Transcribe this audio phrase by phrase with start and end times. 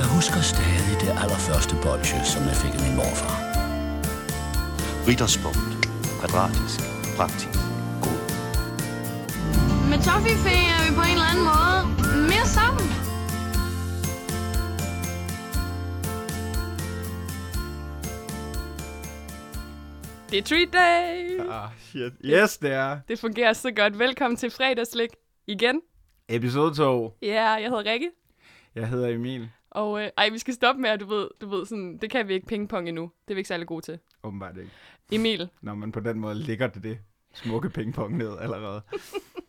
[0.00, 3.36] Jeg husker stadig det allerførste bolsje, som jeg fik af min morfar.
[5.08, 5.72] Ritterspunkt.
[6.20, 6.78] Kvadratisk.
[7.18, 7.58] Praktisk.
[8.04, 8.20] God.
[9.90, 11.78] Med Toffifee er vi på en eller anden måde
[12.32, 12.86] mere sammen.
[20.30, 21.12] Det er treat day!
[21.58, 22.12] Ah, shit.
[22.24, 23.00] Yes, det er.
[23.08, 23.98] Det fungerer så godt.
[23.98, 25.10] Velkommen til fredagslik
[25.46, 25.80] igen.
[26.28, 27.16] Episode 2.
[27.22, 28.10] Ja, yeah, jeg hedder Rikke.
[28.74, 29.48] Jeg hedder Emil.
[29.70, 32.28] Og øh, ej, vi skal stoppe med, at du ved, du ved sådan, det kan
[32.28, 33.02] vi ikke pingpong endnu.
[33.02, 33.98] Det er vi ikke særlig gode til.
[34.22, 34.70] Åbenbart ikke.
[35.12, 36.98] Emil, Når man på den måde ligger det, det
[37.34, 38.82] smukke pingpong ned allerede.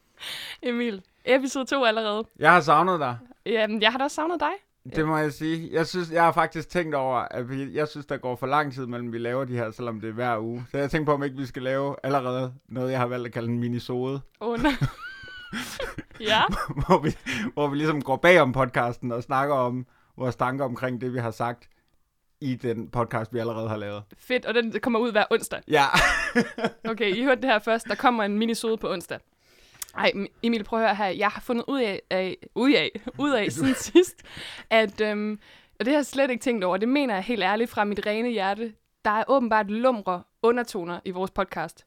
[0.63, 2.23] Emil, episode 2 allerede.
[2.39, 3.17] Jeg har savnet dig.
[3.45, 4.51] Jamen, jeg har da også savnet dig.
[4.95, 5.69] Det må jeg sige.
[5.71, 8.73] Jeg synes, jeg har faktisk tænkt over, at vi, jeg synes, der går for lang
[8.73, 10.65] tid mellem, vi laver de her, selvom det er hver uge.
[10.71, 13.33] Så jeg tænker på, om ikke vi skal lave allerede noget, jeg har valgt at
[13.33, 14.71] kalde en minisode, Åh, oh, nej.
[16.31, 16.41] ja,
[16.87, 17.17] hvor vi,
[17.53, 19.85] hvor vi ligesom går bag om podcasten og snakker om
[20.21, 21.69] vores tanker omkring det, vi har sagt
[22.41, 24.03] i den podcast, vi allerede har lavet.
[24.17, 24.45] fedt.
[24.45, 25.61] Og den kommer ud hver onsdag.
[25.67, 25.83] Ja.
[26.91, 27.87] Okay, I hørte det her først.
[27.87, 29.19] Der kommer en minisode på onsdag.
[29.97, 30.11] Ej,
[30.43, 31.05] Emil, prøv at høre her.
[31.07, 34.23] Jeg har fundet ud af, af, ud af, ud af siden sidst,
[34.69, 35.39] at, øhm,
[35.79, 38.05] og det har jeg slet ikke tænkt over, det mener jeg helt ærligt fra mit
[38.05, 38.73] rene hjerte,
[39.05, 41.85] der er åbenbart lumre undertoner i vores podcast.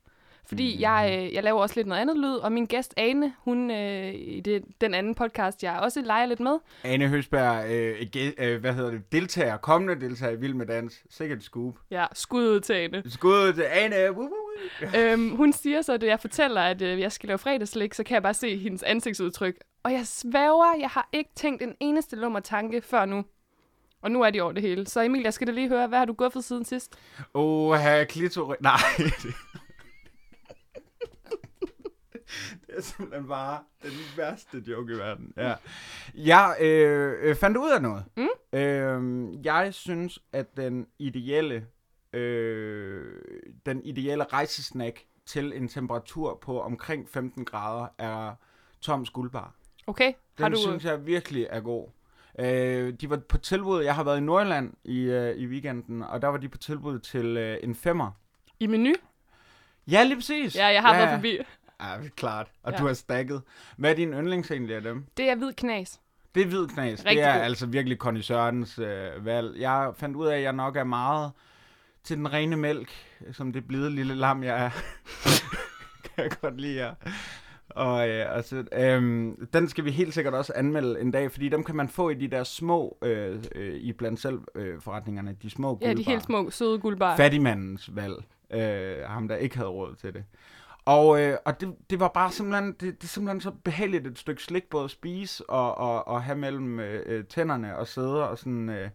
[0.49, 0.81] Fordi mm.
[0.81, 4.15] jeg, øh, jeg laver også lidt noget andet lyd, og min gæst Ane, hun øh,
[4.15, 8.07] i det, den anden podcast, jeg også leger lidt med, Ane Høsberg, øh,
[8.39, 11.03] øh, hvad hedder det, deltager, kommende deltager i Vild med Dans.
[11.11, 11.75] Sikkert scoop.
[11.91, 13.03] ja, skud ud til Ane.
[13.07, 14.13] Skud til Ane.
[14.13, 14.31] Woo,
[14.99, 18.15] øhm, hun siger så, at jeg fortæller, at øh, jeg skal lave fredagslik, så kan
[18.15, 19.55] jeg bare se hendes ansigtsudtryk.
[19.83, 23.25] Og jeg sværger, jeg har ikke tænkt en eneste lummer tanke før nu.
[24.03, 24.87] Og nu er de over det hele.
[24.87, 26.97] Så Emil, jeg skal da lige høre, hvad har du guffet siden sidst?
[27.35, 28.61] Åh, have klitoris.
[28.61, 28.79] Nej.
[32.67, 35.33] det er simpelthen bare den værste joke i verden.
[35.37, 35.55] Ja.
[36.15, 38.05] Jeg øh, øh, fandt ud af noget.
[38.17, 38.59] Mm?
[38.59, 41.67] Øh, jeg synes, at den ideelle,
[42.13, 43.21] øh,
[43.67, 48.35] den ideelle rejsesnack til en temperatur på omkring 15 grader er
[48.81, 49.55] Toms guldbar.
[49.87, 50.57] Okay, Den har du...
[50.57, 51.89] synes jeg virkelig er god.
[52.39, 56.23] Øh, de var på tilbud, jeg har været i Nordjylland i, øh, i weekenden, og
[56.23, 58.11] der var de på tilbud til øh, en femmer.
[58.61, 58.93] I menu?
[59.91, 60.57] Ja, lige præcis.
[60.57, 61.39] Ja, jeg har ja, været forbi.
[61.81, 61.87] Ja,
[62.17, 62.47] klart.
[62.63, 62.79] Og Ja.
[62.79, 63.43] du har stakket.
[63.77, 65.05] Hvad er din yndlings egentlig af dem?
[65.17, 66.01] Det er hvid knas.
[66.35, 66.99] Det er hvid knas.
[67.05, 67.43] Rigtig det er god.
[67.43, 69.61] altså virkelig Conny Sørens øh, valg.
[69.61, 71.33] Jeg fandt ud af, at jeg nok er meget
[72.05, 72.91] til den rene mælk,
[73.33, 74.71] som det blide lille lam, jeg er.
[76.05, 76.95] kan jeg godt lide jer.
[77.69, 81.65] Og øh, altså, øhm, den skal vi helt sikkert også anmelde en dag, fordi dem
[81.65, 85.51] kan man få i de der små, øh, øh, i blandt selv øh, forretningerne, de
[85.51, 86.11] små Ja, de guldbarer.
[86.13, 87.17] helt små, søde guldbar.
[87.17, 88.15] fattigmandens valg.
[88.51, 90.25] Øh, ham, der ikke havde råd til det.
[90.85, 94.19] Og, øh, og det, det var bare simpelthen, det, det er simpelthen så behageligt et
[94.19, 98.29] stykke slik både at spise og, og, og have mellem øh, øh, tænderne og sidde
[98.29, 98.91] og sådan øh,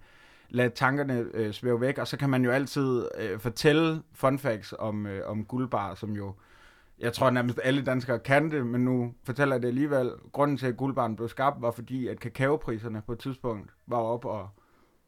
[0.49, 1.97] lade tankerne øh, svæve væk.
[1.97, 6.11] Og så kan man jo altid øh, fortælle fun facts om, øh, om guldbar, som
[6.11, 6.33] jo,
[6.99, 10.11] jeg tror nærmest alle danskere kan det, men nu fortæller jeg det alligevel.
[10.31, 14.25] Grunden til, at guldbaren blev skabt, var fordi, at kakaopriserne på et tidspunkt var op
[14.25, 14.49] og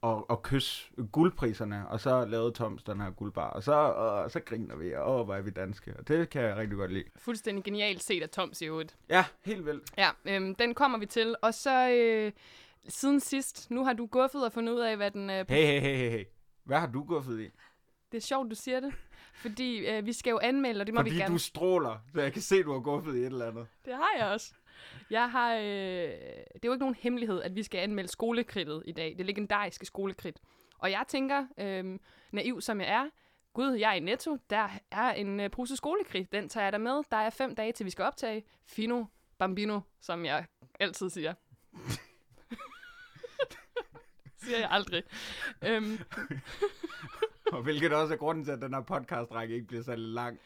[0.02, 4.40] og, og kysse guldpriserne, og så lavede Toms den her guldbar, og så, og, så
[4.40, 7.04] griner vi, og åh, hvor er vi danske, og det kan jeg rigtig godt lide.
[7.16, 8.96] Fuldstændig genialt set af Toms i øvrigt.
[9.10, 9.84] Ja, helt vildt.
[9.98, 11.36] Ja, øhm, den kommer vi til.
[11.42, 12.32] Og så øh,
[12.88, 15.30] siden sidst, nu har du guffet og fundet ud af, hvad den...
[15.30, 16.26] Øh, Hey, hey, hey, hey, hey.
[16.64, 17.50] Hvad har du guffet i?
[18.12, 18.94] Det er sjovt, du siger det.
[19.34, 21.34] Fordi øh, vi skal jo anmelde, og det må vi Fordi gerne.
[21.34, 23.68] du stråler, så jeg kan se, du har guffet i et eller andet.
[23.86, 24.54] Det har jeg også.
[25.09, 28.92] Jeg har, øh, det er jo ikke nogen hemmelighed, at vi skal anmelde skolekridtet i
[28.92, 29.16] dag.
[29.18, 30.38] Det legendariske skolekridt.
[30.78, 32.00] Og jeg tænker, øh,
[32.31, 33.09] naiv som jeg er,
[33.53, 36.31] gud, jeg er i Netto, der er en øh, pose skolekridt.
[36.31, 37.02] Den tager jeg der med.
[37.12, 38.44] Der er fem dage, til vi skal optage.
[38.68, 39.06] Fino
[39.38, 40.46] Bambino, som jeg
[40.80, 41.34] altid siger.
[44.44, 45.03] siger jeg aldrig.
[45.62, 46.00] Øhm,
[47.52, 50.40] Og hvilket også er grunden til, at den her podcast-række ikke bliver særlig lang.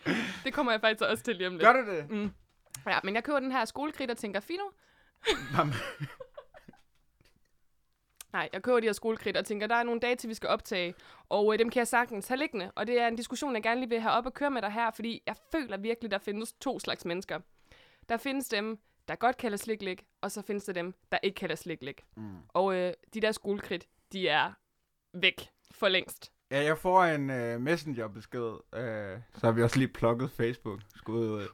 [0.43, 1.63] det kommer jeg faktisk også til lige om lidt.
[1.63, 2.09] Gør du det?
[2.09, 2.31] Mm.
[2.87, 4.63] Ja, men jeg køber den her skolekridt og tænker, fino,
[8.35, 10.49] Nej, jeg køber de her skolekridt og tænker, der er nogle dage til, vi skal
[10.49, 10.93] optage,
[11.29, 12.71] og øh, dem kan jeg sagtens have liggende.
[12.75, 14.71] Og det er en diskussion, jeg gerne lige vil have op og køre med dig
[14.71, 17.39] her, fordi jeg føler virkelig, der findes to slags mennesker.
[18.09, 21.55] Der findes dem, der godt kalder sliklik, og så findes der dem, der ikke kalder
[21.55, 22.03] sliklik.
[22.17, 22.37] Mm.
[22.47, 24.51] Og øh, de der skolekridt, de er
[25.13, 26.31] væk for længst.
[26.51, 28.51] Ja, jeg får en uh, messengerbesked.
[28.51, 30.81] Uh, så har vi også lige plukket Facebook.
[30.95, 31.47] Skud ud.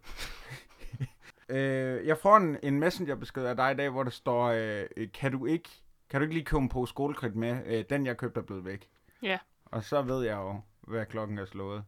[2.11, 5.45] jeg får en, en messengerbesked af dig i dag, hvor der står, uh, kan du
[5.45, 5.69] ikke
[6.09, 7.51] kan du ikke lige komme på skolekridt med?
[7.65, 8.89] Uh, den, jeg købte, er blevet væk.
[9.21, 9.37] Ja.
[9.65, 11.83] Og så ved jeg jo, hvad klokken er slået.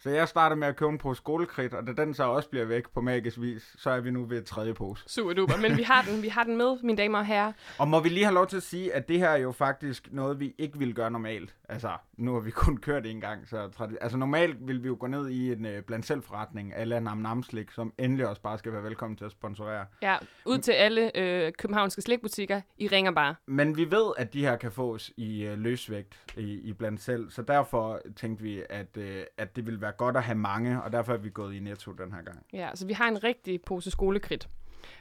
[0.00, 2.64] Så jeg starter med at købe en pose skolekridt, og da den så også bliver
[2.64, 5.04] væk på magisk vis, så er vi nu ved tredje pose.
[5.06, 5.56] Super duper.
[5.56, 7.52] Men vi har den, vi har den med, mine damer og herrer.
[7.78, 10.08] Og må vi lige have lov til at sige, at det her er jo faktisk
[10.12, 11.54] noget, vi ikke ville gøre normalt.
[11.68, 14.96] Altså, nu har vi kun kørt en gang, så tradi- altså normalt vil vi jo
[15.00, 18.42] gå ned i en uh, blandt selv forretning, eller Nam Nam Slik, som endelig også
[18.42, 19.86] bare skal være velkommen til at sponsorere.
[20.02, 20.16] Ja,
[20.46, 22.60] ud til alle øh, københavnske slikbutikker.
[22.78, 23.34] I ringer bare.
[23.46, 27.30] Men vi ved, at de her kan fås i uh, løsvægt i, i blandt selv,
[27.30, 29.04] så derfor tænkte vi, at, uh,
[29.38, 31.92] at det ville være godt at have mange, og derfor er vi gået i Netto
[31.92, 32.46] den her gang.
[32.52, 34.48] Ja, så vi har en rigtig pose skolekridt.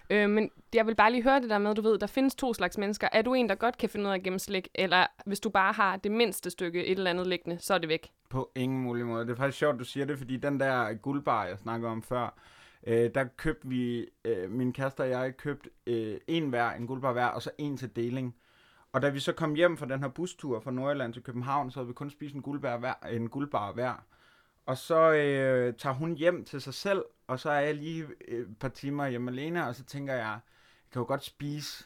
[0.09, 2.53] Øh, men jeg vil bare lige høre det der med, du ved, der findes to
[2.53, 3.07] slags mennesker.
[3.11, 5.49] Er du en, der godt kan finde ud af at gemme slik, eller hvis du
[5.49, 8.11] bare har det mindste stykke et eller andet liggende, så er det væk?
[8.29, 9.25] På ingen mulig måde.
[9.25, 12.39] Det er faktisk sjovt, du siger det, fordi den der guldbar, jeg snakker om før,
[12.87, 17.11] øh, der købte vi, øh, min kæreste og jeg købte øh, en hver, en guldbar
[17.11, 18.35] hver, og så en til deling.
[18.93, 21.79] Og da vi så kom hjem fra den her bustur fra Nordjylland til København, så
[21.79, 22.93] havde vi kun spist en guldbar hver.
[23.11, 24.03] En guldbar hver.
[24.65, 28.49] Og så øh, tager hun hjem til sig selv, og så er jeg lige øh,
[28.49, 30.39] et par timer hjemme alene, og så tænker jeg, jeg
[30.91, 31.85] kan jo godt spise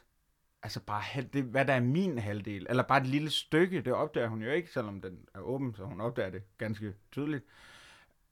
[0.63, 4.27] altså bare det, hvad der er min halvdel, eller bare et lille stykke, det opdager
[4.27, 7.45] hun jo ikke, selvom den er åben, så hun opdager det ganske tydeligt.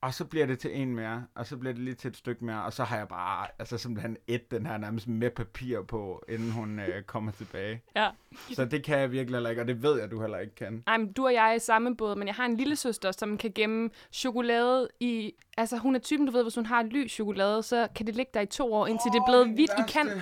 [0.01, 2.45] Og så bliver det til en mere, og så bliver det lige til et stykke
[2.45, 6.23] mere, og så har jeg bare, altså simpelthen et den her nærmest med papir på,
[6.29, 7.83] inden hun øh, kommer tilbage.
[7.95, 8.09] Ja.
[8.53, 10.83] Så det kan jeg virkelig heller ikke, og det ved jeg, du heller ikke kan.
[10.87, 13.11] Ej, men du og jeg er i samme båd, men jeg har en lille søster,
[13.11, 15.33] som kan gemme chokolade i...
[15.57, 18.31] Altså, hun er typen, du ved, hvis hun har lys chokolade, så kan det ligge
[18.33, 20.21] der i to år, indtil oh, det er blevet hvidt i kanten.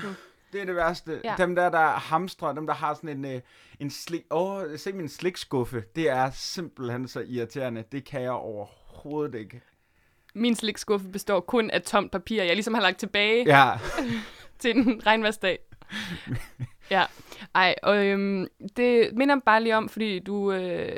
[0.54, 1.22] Det er det værste.
[1.24, 1.30] Ja.
[1.30, 1.44] Ja.
[1.44, 3.42] Dem der, der hamstrer, dem der har sådan en, øh,
[3.80, 4.22] en slik...
[4.32, 5.84] Åh, oh, se min slikskuffe.
[5.96, 7.84] Det er simpelthen så irriterende.
[7.92, 8.85] Det kan jeg overhovedet
[9.36, 9.62] ikke.
[10.34, 13.72] Min slikskuffe består kun af tomt papir, jeg ligesom har lagt tilbage Ja,
[14.60, 15.60] til en regnværsdag.
[16.92, 17.04] ja,
[17.56, 18.48] ej, og øhm,
[18.78, 20.92] det minder mig bare lige om, fordi du, øh,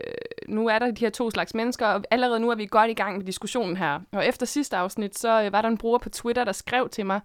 [0.48, 2.94] nu er der de her to slags mennesker, og allerede nu er vi godt i
[2.94, 4.00] gang med diskussionen her.
[4.12, 7.06] Og efter sidste afsnit, så øh, var der en bruger på Twitter, der skrev til
[7.06, 7.20] mig,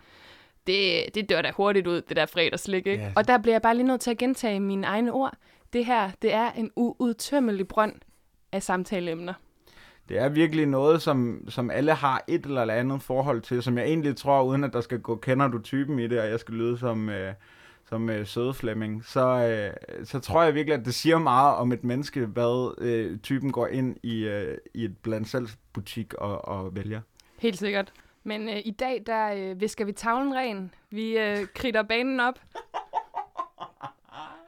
[0.66, 3.02] det, det dør da hurtigt ud, det der fredagslik, ikke?
[3.04, 3.12] Ja.
[3.16, 5.34] Og der bliver jeg bare lige nødt til at gentage mine egne ord.
[5.72, 7.94] Det her, det er en uudtømmelig brønd
[8.52, 9.34] af samtaleemner
[10.12, 13.86] det er virkelig noget, som, som alle har et eller andet forhold til, som jeg
[13.86, 16.54] egentlig tror, uden at der skal gå, kender du typen i det, og jeg skal
[16.54, 17.34] lyde som, øh,
[17.88, 21.72] som øh, søde Flemming, så, øh, så tror jeg virkelig, at det siger meget om
[21.72, 26.48] et menneske, hvad øh, typen går ind i, øh, i et blandt selv butik og,
[26.48, 27.00] og vælger.
[27.38, 27.92] Helt sikkert.
[28.24, 30.74] Men øh, i dag, der øh, visker vi tavlen ren.
[30.90, 32.40] Vi øh, kridter banen op.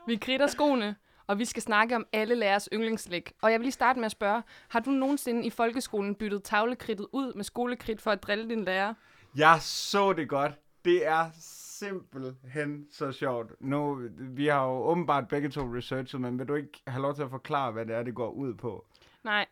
[0.07, 0.97] Vi kridter skoene.
[1.27, 3.33] Og vi skal snakke om alle lærers yndlingsslik.
[3.43, 7.07] Og jeg vil lige starte med at spørge, har du nogensinde i folkeskolen byttet tavlekridtet
[7.13, 8.95] ud med skolekridt for at drille din lærer?
[9.37, 10.53] Jeg så det godt.
[10.85, 13.53] Det er simpelthen så sjovt.
[13.61, 17.23] Nu, vi har jo åbenbart begge to researchet, men vil du ikke have lov til
[17.23, 18.87] at forklare, hvad det er, det går ud på?
[19.25, 19.47] Nej.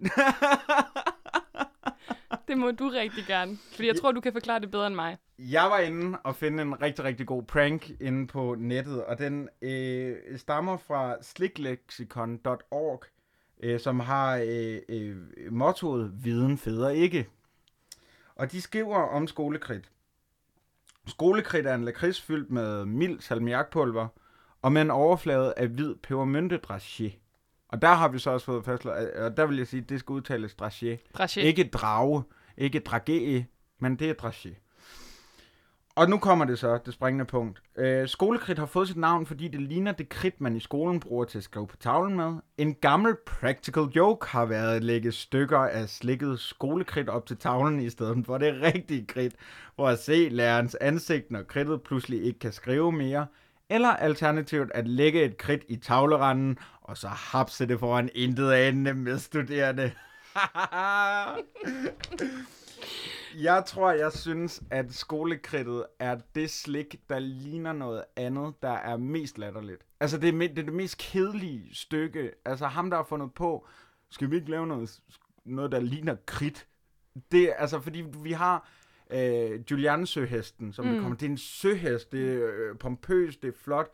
[2.48, 3.58] det må du rigtig gerne.
[3.74, 5.16] Fordi jeg tror, du kan forklare det bedre end mig.
[5.48, 9.48] Jeg var inde og finde en rigtig, rigtig god prank inde på nettet, og den
[9.62, 13.04] øh, stammer fra sliklexicon.org,
[13.62, 15.16] øh, som har øh, øh,
[15.50, 17.28] mottoet Viden feder ikke.
[18.34, 19.90] Og de skriver om skolekridt.
[21.06, 24.08] Skolekridt er en lakrids fyldt med mild salmiakpulver,
[24.62, 27.10] og med en overflade af hvid pebermyntedraché.
[27.68, 30.00] Og der har vi så også fået fastslået, og der vil jeg sige, at det
[30.00, 30.56] skal udtales.
[30.62, 30.96] Dragé.
[31.40, 32.22] Ikke drage,
[32.56, 33.44] ikke dragé,
[33.78, 34.69] men det er dragé.
[35.94, 37.62] Og nu kommer det så, det springende punkt.
[37.76, 41.24] Øh, skolekridt har fået sit navn, fordi det ligner det kridt, man i skolen bruger
[41.24, 42.34] til at skrive på tavlen med.
[42.58, 47.80] En gammel practical joke har været at lægge stykker af slikket skolekridt op til tavlen
[47.80, 49.34] i stedet for det rigtige kridt,
[49.76, 53.26] for at se lærerens ansigt, når kridtet pludselig ikke kan skrive mere.
[53.68, 58.94] Eller alternativt at lægge et kridt i tavleranden, og så hapse det foran intet anende
[58.94, 59.92] med studerende.
[63.38, 68.96] Jeg tror, jeg synes, at skolekridtet er det slik, der ligner noget andet, der er
[68.96, 69.82] mest latterligt.
[70.00, 72.30] Altså, det er, det er det mest kedelige stykke.
[72.44, 73.66] Altså, ham, der har fundet på,
[74.10, 75.00] skal vi ikke lave noget,
[75.44, 76.66] noget der ligner kridt?
[77.32, 78.68] Det er, altså, fordi vi har
[79.10, 80.92] øh, Julian-søhesten, som mm.
[80.92, 81.16] det kommer.
[81.16, 83.90] Det er en søhest, det er øh, pompøst, det er flot.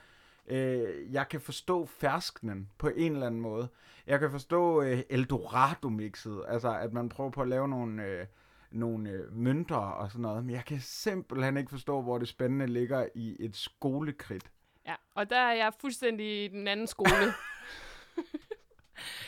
[0.48, 3.68] Øh, jeg kan forstå fersknen på en eller anden måde.
[4.06, 8.04] Jeg kan forstå øh, Eldorado-mixet, altså at man prøver på at lave nogle...
[8.04, 8.26] Øh,
[8.70, 12.66] nogle øh, mønter og sådan noget, men jeg kan simpelthen ikke forstå, hvor det spændende
[12.66, 14.50] ligger i et skolekridt.
[14.86, 17.10] Ja, og der er jeg fuldstændig i den anden skole.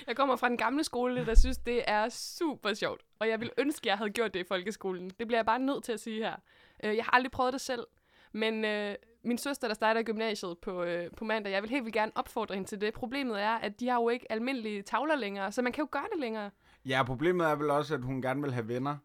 [0.06, 3.02] jeg kommer fra den gamle skole, der synes, det er super sjovt.
[3.18, 5.10] Og jeg vil ønske, jeg havde gjort det i folkeskolen.
[5.18, 6.36] Det bliver jeg bare nødt til at sige her.
[6.84, 7.86] Øh, Jeg har aldrig prøvet det selv,
[8.32, 11.84] men øh, min søster, der starter i gymnasiet på, øh, på mandag, jeg vil helt
[11.84, 12.94] vildt gerne opfordre hende til det.
[12.94, 16.06] Problemet er, at de har jo ikke almindelige tavler længere, så man kan jo gøre
[16.12, 16.50] det længere.
[16.84, 18.96] Ja, problemet er vel også, at hun gerne vil have venner.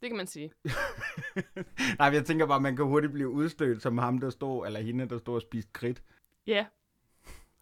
[0.00, 0.52] Det kan man sige.
[1.98, 5.08] Nej, jeg tænker bare, man kan hurtigt blive udstødt som ham, der stod, eller hende,
[5.08, 6.02] der stod og spiste kridt.
[6.46, 6.66] Ja.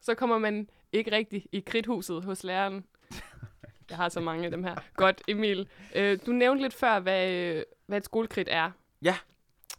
[0.00, 2.84] Så kommer man ikke rigtig i kridthuset hos læreren.
[3.90, 4.74] Jeg har så mange af dem her.
[4.94, 5.68] Godt, Emil.
[5.94, 8.70] Øh, du nævnte lidt før, hvad, øh, hvad et skolekridt er.
[9.02, 9.16] Ja.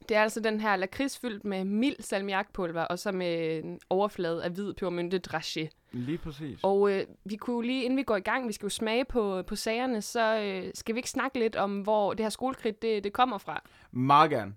[0.09, 4.43] Det er altså den her lakrids fyldt med mild salmiakpulver, og så med en overflade
[4.43, 5.69] af hvid pebermynte dragé.
[5.91, 6.59] Lige præcis.
[6.63, 9.43] Og øh, vi kunne lige, inden vi går i gang, vi skal jo smage på,
[9.47, 13.03] på sagerne, så øh, skal vi ikke snakke lidt om, hvor det her skolekridt, det,
[13.03, 13.63] det kommer fra.
[13.91, 14.53] Meget gerne.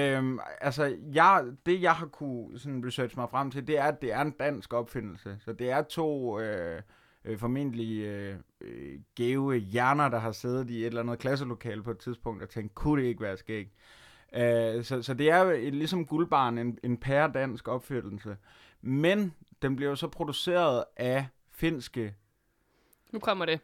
[0.00, 4.02] Øhm, altså, jeg, det jeg har kunne sådan researche mig frem til, det er, at
[4.02, 5.36] det er en dansk opfindelse.
[5.44, 6.82] Så det er to øh,
[7.24, 11.90] øh, formentlig øh, øh, gave hjerner, der har siddet i et eller andet klasselokale på
[11.90, 13.72] et tidspunkt og tænkt, kunne det ikke være skæg?
[14.34, 18.36] Øh, så, så det er jo ligesom guldbarn, en, en pære dansk opfindelse.
[18.80, 22.14] Men den bliver jo så produceret af finske
[23.12, 23.60] Nu kommer det.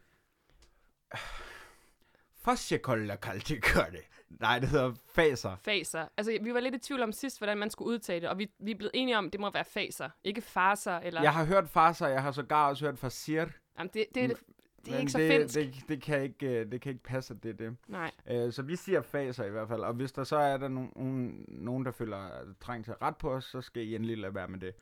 [2.44, 3.98] Fasjekolla kaltikørte.
[4.30, 5.56] Nej, det hedder faser.
[5.64, 6.06] Faser.
[6.16, 8.50] Altså, vi var lidt i tvivl om sidst, hvordan man skulle udtale det, og vi,
[8.58, 11.22] vi er blevet enige om, at det må være faser, ikke farser, eller...
[11.22, 13.44] Jeg har hørt faser, jeg har sågar også hørt fasir.
[13.78, 14.38] Jamen, det, det, det,
[14.85, 15.54] det er Men ikke så det, finsk.
[15.54, 17.76] Det, det, kan ikke, øh, det kan ikke passe, at det er det.
[17.88, 18.11] Nej.
[18.30, 19.80] Øh, så vi siger faser i hvert fald.
[19.80, 22.28] Og hvis der så er der nogen, nogen, der føler
[22.61, 24.75] trang til ret på os, så skal I endelig lade være med det.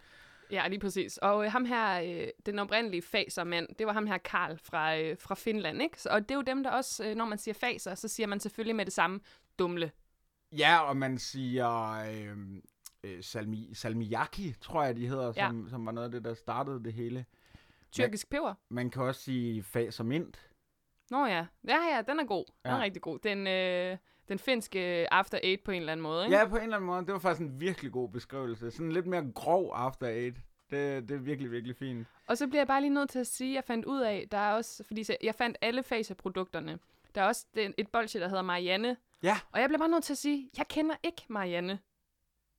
[0.50, 1.18] Ja, lige præcis.
[1.18, 5.16] Og øh, ham her, øh, den oprindelige fasermand, det var ham her Karl fra, øh,
[5.20, 6.02] fra Finland, ikke?
[6.02, 8.26] Så, og det er jo dem, der også, øh, når man siger faser, så siger
[8.26, 9.20] man selvfølgelig med det samme
[9.58, 9.90] dumle.
[10.58, 12.36] Ja, og man siger øh,
[13.04, 15.46] øh, salmi, salmiakki, tror jeg, de hedder, Ja.
[15.46, 17.24] som, som var noget af det, der startede det hele.
[17.92, 18.54] Tyrkisk peber.
[18.68, 20.50] Man kan også sige faser mint.
[21.10, 21.46] Nå ja.
[21.68, 22.44] Ja, ja, den er god.
[22.64, 22.82] Den er Ja.
[22.82, 23.18] rigtig god.
[23.18, 23.96] Den, øh,
[24.28, 26.36] den finske After Eight på en eller anden måde, ikke?
[26.36, 27.00] Ja, på en eller anden måde.
[27.06, 28.70] Det var faktisk en virkelig god beskrivelse.
[28.70, 30.36] Sådan lidt mere grov after eight.
[30.70, 32.06] Det, det er virkelig, virkelig fint.
[32.26, 34.26] Og så bliver jeg bare lige nødt til at sige, at jeg fandt ud af,
[34.30, 36.78] der er også, fordi jeg fandt alle faserprodukterne.
[37.14, 38.96] Der er også den, et bolsje, der hedder Marianne.
[39.22, 39.36] Ja.
[39.52, 41.78] Og jeg bliver bare nødt til at sige, jeg kender ikke Marianne.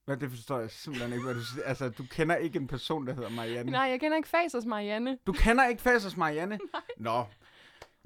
[0.07, 1.63] Men det forstår jeg simpelthen ikke, hvad du siger.
[1.63, 3.71] Altså, du kender ikke en person, der hedder Marianne.
[3.71, 5.17] Nej, jeg kender ikke Fasers Marianne.
[5.27, 6.59] Du kender ikke Fasers Marianne?
[6.73, 6.81] Nej.
[6.97, 7.23] Nå,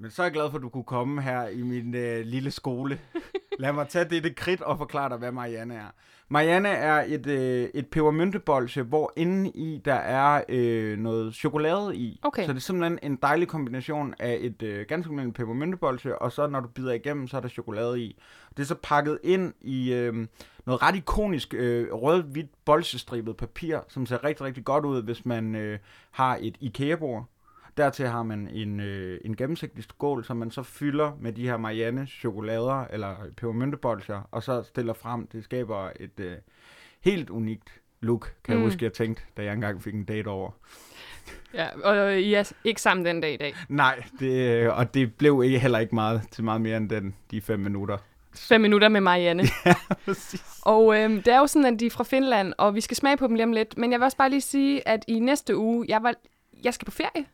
[0.01, 2.51] men så er jeg glad for, at du kunne komme her i min øh, lille
[2.51, 2.99] skole.
[3.59, 5.93] Lad mig tage det, det kridt og forklare dig, hvad Marianne er.
[6.29, 12.19] Marianne er et, øh, et pebermyntebolsje, hvor inde i der er øh, noget chokolade i.
[12.23, 12.45] Okay.
[12.45, 16.47] Så det er simpelthen en dejlig kombination af et øh, ganske almindeligt pebermyntebolsje, og så
[16.47, 18.21] når du bider igennem, så er der chokolade i.
[18.57, 20.27] Det er så pakket ind i øh,
[20.65, 25.55] noget ret ikonisk øh, rød-hvidt bolsjestribet papir, som ser rigtig, rigtig godt ud, hvis man
[25.55, 25.79] øh,
[26.11, 27.30] har et IKEA-bord.
[27.77, 31.57] Dertil har man en, øh, en gennemsigtig skål, som man så fylder med de her
[31.57, 35.27] Marianne chokolader eller pebermyntebolcher, og så stiller frem.
[35.27, 36.33] Det skaber et øh,
[37.01, 38.61] helt unikt look, kan mm.
[38.61, 40.51] Jeg huske, jeg tænkte, da jeg engang fik en date over.
[41.53, 43.55] Ja, og I er ikke sammen den dag i dag.
[43.69, 47.15] Nej, det, øh, og det blev ikke, heller ikke meget til meget mere end den,
[47.31, 47.97] de fem minutter.
[48.35, 49.43] Fem minutter med Marianne.
[50.05, 50.43] Præcis.
[50.61, 53.17] Og øhm, det er jo sådan, at de er fra Finland, og vi skal smage
[53.17, 53.77] på dem lige om lidt.
[53.77, 56.13] Men jeg vil også bare lige sige, at i næste uge, jeg, var,
[56.63, 57.25] jeg skal på ferie.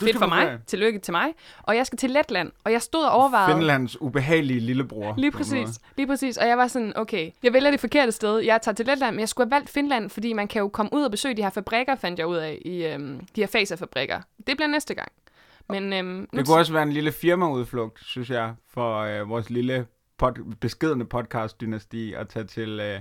[0.00, 0.58] Fedt for mig.
[0.66, 1.26] Tillykke til mig.
[1.62, 3.56] Og jeg skal til Letland, og jeg stod og overvejede...
[3.56, 5.14] Finlands ubehagelige lillebror.
[5.18, 6.36] Lige præcis, lige præcis.
[6.36, 8.38] Og jeg var sådan, okay, jeg vælger det forkerte sted.
[8.38, 10.92] Jeg tager til Letland, men jeg skulle have valgt Finland, fordi man kan jo komme
[10.94, 14.20] ud og besøge de her fabrikker, fandt jeg ud af, i øhm, de her faserfabrikker.
[14.46, 15.08] Det bliver næste gang.
[15.68, 19.86] Men øhm, Det kunne også være en lille firmaudflugt, synes jeg, for øh, vores lille
[20.22, 23.00] pod- beskedende podcast-dynasti at tage til øh,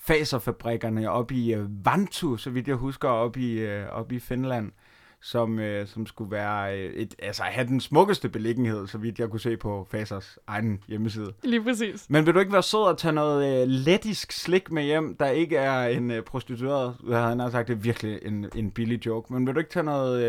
[0.00, 4.72] faserfabrikkerne op i øh, Vantu, så vidt jeg husker, op i, øh, op i Finland,
[5.20, 9.30] som, øh, som skulle være øh, et, altså have den smukkeste beliggenhed, så vidt jeg
[9.30, 11.32] kunne se på Fasers egen hjemmeside.
[11.42, 12.10] Lige præcis.
[12.10, 15.26] Men vil du ikke være sød at tage noget øh, lettisk slik med hjem, der
[15.26, 16.96] ikke er en øh, prostitueret?
[17.08, 19.32] Jeg havde nær sagt, det er virkelig en, en billig joke.
[19.32, 20.24] Men vil du ikke tage noget,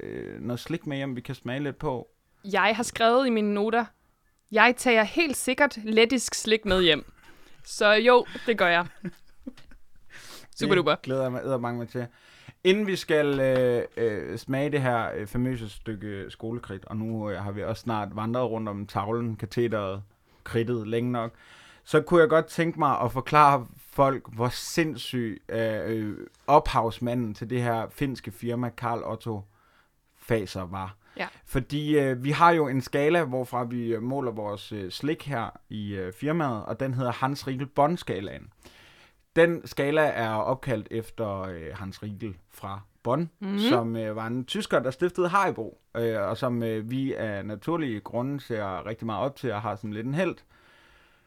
[0.00, 2.08] øh, noget slik med hjem, vi kan smage lidt på?
[2.44, 3.84] Jeg har skrevet i mine noter,
[4.52, 7.12] jeg tager helt sikkert lettisk slik med hjem.
[7.64, 8.86] Så jo, det gør jeg.
[10.60, 10.94] Super duper.
[10.94, 12.06] Det glæder jeg mig med til.
[12.64, 17.38] Inden vi skal øh, øh, smage det her øh, famøse stykke skolekridt, og nu øh,
[17.38, 20.02] har vi også snart vandret rundt om tavlen, katheteret,
[20.44, 21.32] kridtet længe nok,
[21.84, 27.50] så kunne jeg godt tænke mig at forklare folk, hvor sindssyg øh, øh, ophavsmanden til
[27.50, 29.42] det her finske firma, Karl Otto
[30.18, 30.96] Faser, var.
[31.16, 31.26] Ja.
[31.44, 35.60] Fordi øh, vi har jo en skala, hvorfra vi øh, måler vores øh, slik her
[35.68, 38.52] i øh, firmaet, og den hedder Hans Riegel Bonn-skalaen.
[39.38, 43.58] Den skala er opkaldt efter øh, Hans Riegel fra Bonn, mm-hmm.
[43.58, 48.00] som øh, var en tysker, der stiftede Haribo, øh, og som øh, vi af naturlige
[48.00, 50.36] grunde ser rigtig meget op til og har sådan lidt en held.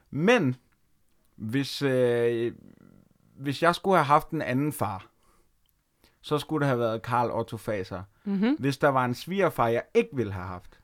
[0.10, 0.56] Men
[1.36, 2.54] hvis, øh,
[3.36, 5.06] hvis jeg skulle have haft en anden far,
[6.22, 8.04] så skulle det have været Karl Otto Faser.
[8.24, 8.56] Mm-hmm.
[8.60, 10.80] Hvis der var en svigerfar, jeg ikke ville have haft,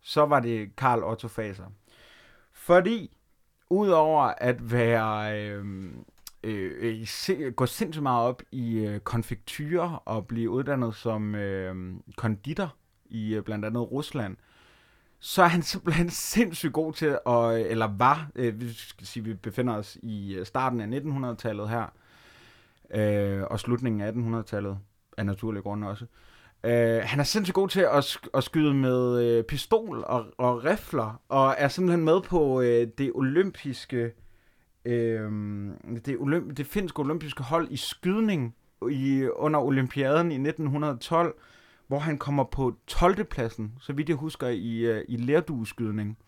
[0.00, 1.66] så var det Karl Otto Faser.
[2.52, 3.16] Fordi,
[3.70, 5.40] udover at være...
[5.40, 5.64] Øh,
[6.44, 11.34] Øh, øh, i se, gå sindssygt meget op i øh, konfektyrer og blive uddannet som
[11.34, 12.74] øh, konditor
[13.06, 14.36] i øh, blandt andet Rusland,
[15.20, 19.24] så er han simpelthen sindssygt god til, at, øh, eller var, øh, vi skal sige,
[19.24, 21.92] vi befinder os i øh, starten af 1900-tallet her,
[22.94, 24.78] øh, og slutningen af 1800-tallet,
[25.16, 26.06] af naturlige grunde også.
[26.64, 30.64] Øh, han er sindssygt god til at, sk- at skyde med øh, pistol og, og
[30.64, 34.12] rifler, og er simpelthen med på øh, det olympiske,
[34.84, 35.30] øh,
[36.06, 38.56] det, olymp- det finske olympiske hold i skydning
[38.90, 41.34] i, under olympiaden i 1912,
[41.86, 43.24] hvor han kommer på 12.
[43.24, 46.18] pladsen, så vidt jeg husker, i, øh, i lærdueskydning.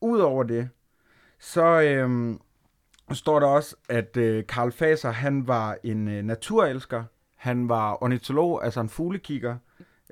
[0.00, 0.68] Udover det,
[1.38, 2.34] så øh,
[3.12, 7.04] står der også, at øh, Karl Faser, han var en øh, naturelsker,
[7.36, 9.56] han var ornitolog, altså en fuglekigger,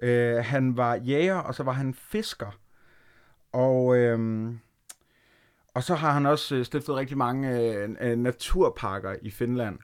[0.02, 2.59] øh, han var jæger, og så var han fisker.
[3.52, 4.50] Og, øh,
[5.75, 9.79] og så har han også øh, stiftet rigtig mange øh, øh, naturparker i Finland.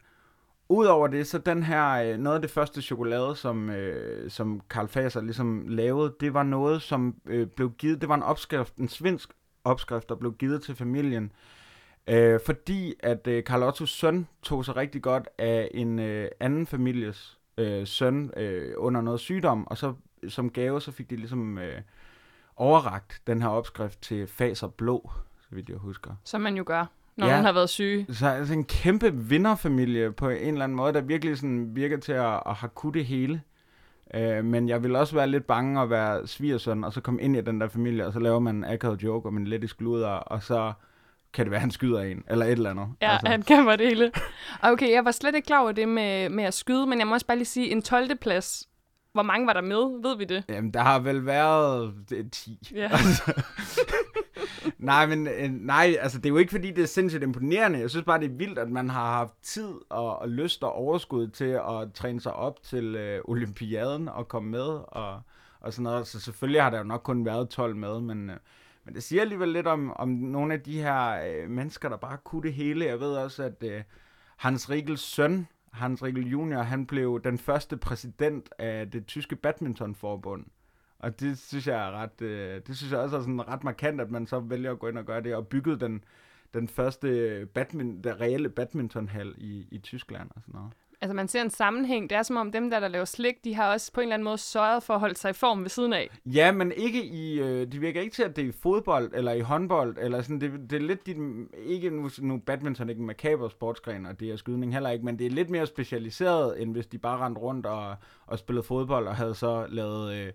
[0.69, 4.89] Udover det, så den her, øh, noget af det første chokolade, som, øh, som Karl
[4.89, 8.89] Faser ligesom lavede, det var noget, som øh, blev givet, det var en opskrift, en
[8.89, 9.31] svensk
[9.65, 11.33] opskrift, der blev givet til familien,
[12.07, 16.67] øh, fordi at øh, Karl Ottos søn tog sig rigtig godt af en øh, anden
[16.67, 19.95] families øh, søn øh, under noget sygdom, og så
[20.29, 21.81] som gave, så fik de ligesom øh,
[22.57, 25.11] overragt den her opskrift til Faser Blå,
[25.49, 26.11] så vidt jeg husker.
[26.25, 26.85] Som man jo gør,
[27.17, 27.37] når Ja.
[27.37, 28.07] man har været syge.
[28.13, 32.13] Så altså en kæmpe vinderfamilie på en eller anden måde, der virkelig sådan virker til
[32.13, 33.43] at, at have kunnet det hele.
[34.15, 37.37] Øh, men jeg vil også være lidt bange at være svigersøn, og så komme ind
[37.37, 40.09] i den der familie, og så laver man en akavet joke om en lettisk luder,
[40.09, 40.73] og så
[41.33, 42.89] kan det være, at han skyder en, eller et eller andet.
[43.03, 43.29] Ja, altså.
[43.29, 44.13] han kan være det hele.
[44.63, 47.15] Okay, jeg var slet ikke klar over det med, med at skyde, men jeg må
[47.15, 48.17] også bare lige sige, en 12.
[48.21, 48.69] plads.
[49.13, 50.03] Hvor mange var der med?
[50.09, 50.45] Ved vi det?
[50.49, 52.59] Jamen, der har vel været det, 10.
[52.75, 52.91] Ja.
[54.79, 57.79] nej, men øh, nej, altså det er jo ikke fordi, det er sindssygt imponerende.
[57.79, 60.73] Jeg synes bare, det er vildt, at man har haft tid og, og lyst og
[60.73, 65.21] overskud til at træne sig op til øh, olympiaden og komme med og,
[65.61, 66.07] og sådan noget.
[66.07, 68.37] Så selvfølgelig har der jo nok kun været 12 med, men, øh,
[68.85, 72.19] men det siger alligevel lidt om, om nogle af de her øh, mennesker, der bare
[72.25, 72.85] kunne det hele.
[72.85, 73.83] Jeg ved også, at øh,
[74.37, 80.45] Hans Riegels søn, Hans Riegel Junior, han blev den første præsident af det tyske badmintonforbund.
[81.07, 84.01] Og det synes jeg er ret, øh, det synes jeg også er sådan ret markant,
[84.01, 86.05] at man så vælger at gå ind og gøre det, og bygget den,
[86.55, 90.73] den første badmin, der reelle badmintonhal i, i Tyskland og sådan noget.
[91.01, 92.11] Altså, man ser en sammenhæng.
[92.11, 94.15] Det er som om dem, der, der laver slik, de har også på en eller
[94.15, 96.11] anden måde sørget for at holde sig i form ved siden af.
[96.27, 99.33] Ja, men ikke i, øh, det virker ikke til, at det er i fodbold eller
[99.33, 101.17] i håndbold, eller sådan, det, det er lidt dit,
[101.65, 105.19] ikke nu, nu badminton ikke en makaber sportsgren, og det er skydning heller ikke, men
[105.19, 109.07] det er lidt mere specialiseret, end hvis de bare rendte rundt og, og spillede fodbold,
[109.07, 110.33] og havde så lavet øh,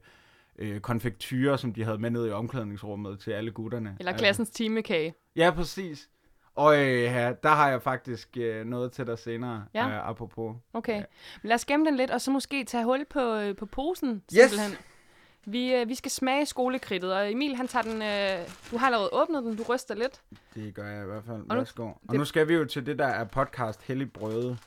[0.60, 3.96] øh, konfektyrer, som de havde med ned i omklædningsrummet til alle gutterne.
[4.00, 4.24] Eller Altså.
[4.24, 5.14] klassens timekage.
[5.36, 6.10] Ja, præcis.
[6.56, 9.88] Og øh, ja, der har jeg faktisk øh, noget til dig senere, Ja.
[9.88, 10.56] øh, apropos.
[10.74, 10.94] Okay.
[10.96, 11.04] Ja.
[11.44, 14.24] Men lad os gemme den lidt, og så måske tage hul på, øh, på posen,
[14.34, 14.50] Yes!
[14.52, 14.78] simpelthen.
[15.46, 18.02] Vi, øh, vi skal smage skolekridtet, og Emil, han tager den...
[18.02, 20.22] Øh, du har allerede åbnet den, du ryster lidt.
[20.56, 21.38] Det gør jeg i hvert fald.
[21.38, 21.84] nu- Værsgo.
[21.86, 24.58] Og det- nu skal vi jo til det, der er podcast Hellig Brøde,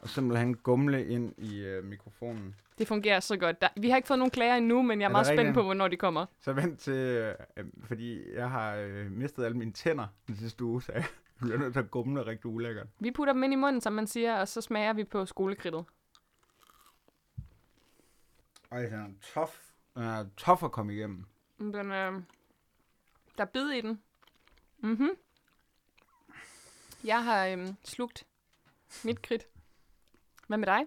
[0.00, 2.54] og simpelthen gumle ind i øh, mikrofonen.
[2.78, 3.60] Det fungerer så godt.
[3.60, 5.62] Der, vi har ikke fået nogen klager endnu, men jeg er, Er meget spændt på,
[5.62, 6.26] hvornår de kommer.
[6.40, 10.64] Så vent til, øh, øh, fordi jeg har øh, mistet alle mine tænder den sidste
[10.64, 11.04] uge, så jeg
[11.40, 12.86] bliver nødt til at gumle rigtig ulækkert.
[12.98, 15.84] Vi putter dem ind i munden, som man siger, og så smager vi på skolekridtet.
[18.70, 19.60] Ej, den er tof.
[19.94, 21.24] Den er tof at komme igennem.
[21.58, 22.12] Den, øh,
[23.38, 24.02] der er bid i den.
[24.78, 25.10] Mhm.
[27.04, 28.26] Jeg har øh, slugt
[29.04, 29.46] mit kridt.
[30.46, 30.80] Hvad med dig?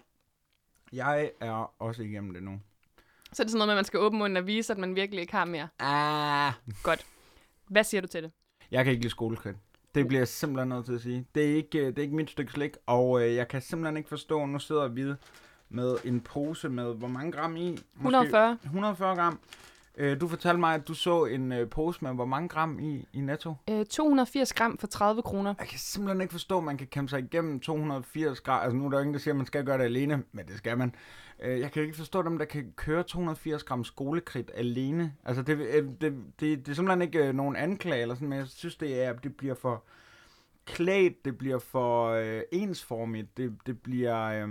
[0.92, 2.60] Jeg er også igennem det nu.
[3.32, 4.96] Så er det sådan noget med, at man skal åbne munden og vise, at man
[4.96, 5.68] virkelig ikke har mere.
[5.78, 6.52] Ah.
[7.68, 8.32] Hvad siger du til det?
[8.70, 9.56] Jeg kan ikke lide skolekridt.
[9.94, 11.26] Det bliver jeg simpelthen nødt til at sige.
[11.34, 13.96] Det er ikke, øh, det er ikke mit stykke slik, og øh, jeg kan simpelthen
[13.96, 15.14] ikke forstå, nu sidder vi
[15.68, 17.70] med en pose med, hvor mange gram i?
[17.70, 18.58] Måske 140.
[18.64, 19.40] 140 gram.
[20.00, 23.06] Øh, du fortalte mig, at du så en øh, pose med, hvor mange gram i,
[23.12, 23.54] i netto?
[23.70, 25.54] Øh, 280 gram for 30 kroner.
[25.58, 28.62] Jeg kan simpelthen ikke forstå, at man kan kæmpe sig igennem 280 gram.
[28.62, 30.46] Altså nu er der jo ingen, der siger, at man skal gøre det alene, men
[30.46, 30.94] det skal man.
[31.42, 35.14] Øh, jeg kan ikke forstå dem, der kan køre 280 gram skolekridt alene.
[35.24, 38.38] Altså det, øh, det, det, det er simpelthen ikke øh, nogen anklage, eller sådan, men
[38.38, 39.84] jeg synes, det, er, det bliver for
[40.64, 44.24] klædt, det bliver for øh, ensformigt, det, det bliver...
[44.24, 44.48] Øh,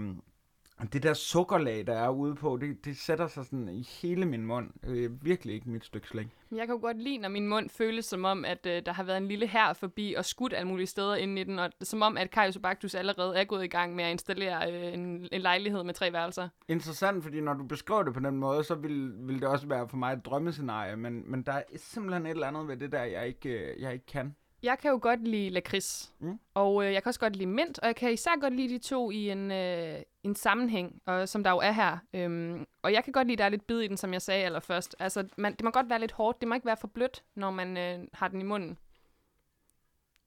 [0.94, 4.46] det der sukkerlag, der er ude på, det, det sætter sig sådan i hele min
[4.46, 4.70] mund.
[4.84, 6.28] Øh, virkelig ikke mit stykke slik.
[6.50, 8.92] Men jeg kan jo godt lide, når min mund føles som om, at øh, der
[8.92, 11.70] har været en lille her forbi og skudt alle mulige steder inde i den, og
[11.82, 15.42] som om, at Kajus allerede er gået i gang med at installere øh, en, en
[15.42, 16.50] lejlighed med tre værelser.
[16.68, 19.90] Interessant, fordi når du beskriver det på den måde, så vil, vil det også være
[19.90, 23.04] for mig et drømmescenarie, men, men der er simpelthen et eller andet ved det der,
[23.04, 24.36] jeg ikke, øh, jeg ikke kan.
[24.68, 26.40] Jeg kan jo godt lide lakrids, Mm.
[26.54, 28.78] og øh, jeg kan også godt lide mint, og jeg kan især godt lide de
[28.80, 31.98] to i en, øh, en sammenhæng, og, som der jo er her.
[32.14, 34.22] Øhm, og jeg kan godt lide, at der er lidt bid i den, som jeg
[34.22, 34.96] sagde allerførst.
[35.00, 37.52] Altså, man, det må godt være lidt hårdt, det må ikke være for blødt, når
[37.52, 38.78] man øh, har den i munden.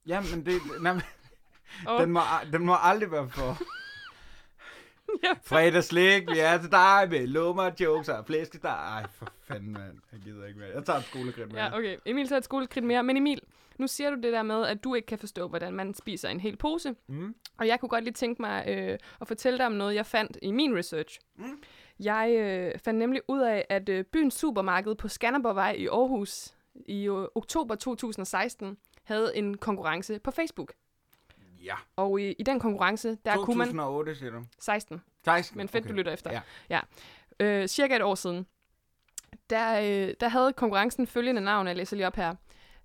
[0.07, 1.03] Ja, men det, nej, men,
[1.87, 2.21] Og, den, må,
[2.53, 3.57] den må aldrig være for...
[5.23, 5.33] Ja.
[5.43, 8.71] Fredagslik, vi er til dig med lummer, jokes og flæskesteg.
[8.71, 9.99] Ej, for fanden, mand.
[10.13, 10.69] Jeg gider ikke mere.
[10.75, 11.61] Jeg tager et skolekridt med.
[11.61, 11.97] Ja, okay.
[12.07, 13.03] Emil tager et skolekridt mere.
[13.03, 13.41] Men Emil,
[13.79, 16.41] nu siger du det der med, at du ikke kan forstå, hvordan man spiser en
[16.41, 16.95] hel pose.
[17.09, 17.35] Mm.
[17.59, 20.39] Og jeg kunne godt lige tænke mig øh, at fortælle dig om noget, jeg fandt
[20.43, 21.19] i min research.
[21.37, 21.63] Mm.
[22.01, 27.09] Jeg øh, fandt nemlig ud af, at øh, byens supermarked på Skanderborgvej i Aarhus i
[27.09, 30.73] øh, oktober 2016 havde en konkurrence på Facebook.
[31.65, 31.75] Ja.
[31.97, 33.67] Og i, i den konkurrence, der kunne man...
[33.67, 34.45] 2008, siger du.
[34.59, 35.59] 16, 16.
[35.59, 35.91] men fedt, okay.
[35.91, 36.33] du lytter efter.
[36.33, 36.41] Ja.
[36.71, 36.81] ja.
[37.41, 38.47] Øh, cirka et år siden,
[39.51, 42.35] der, øh, der havde konkurrencen følgende navn, jeg læser lige op her.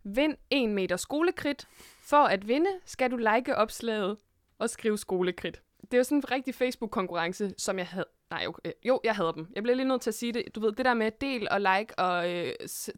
[0.03, 1.67] Vind 1 meter skolekridt.
[2.01, 4.17] For at vinde, skal du like opslaget
[4.59, 5.61] og skrive skolekridt.
[5.81, 8.05] Det er jo sådan en rigtig Facebook-konkurrence, som jeg havde...
[8.29, 8.71] Nej, okay.
[8.85, 9.47] jo, jeg havde dem.
[9.55, 10.43] Jeg bliver lige nødt til at sige det.
[10.55, 12.53] Du ved, det der med del og like og øh,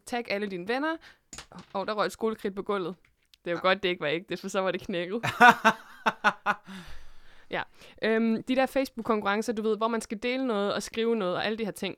[0.06, 0.96] tag alle dine venner.
[1.72, 2.94] Og der røg et skolekridt på gulvet.
[3.48, 5.22] Det jo godt, det ikke var ægte, for så var det knækket.
[7.50, 7.62] Ja.
[8.02, 11.46] Øhm, de der Facebook-konkurrencer, du ved, hvor man skal dele noget og skrive noget og
[11.46, 11.96] alle de her ting.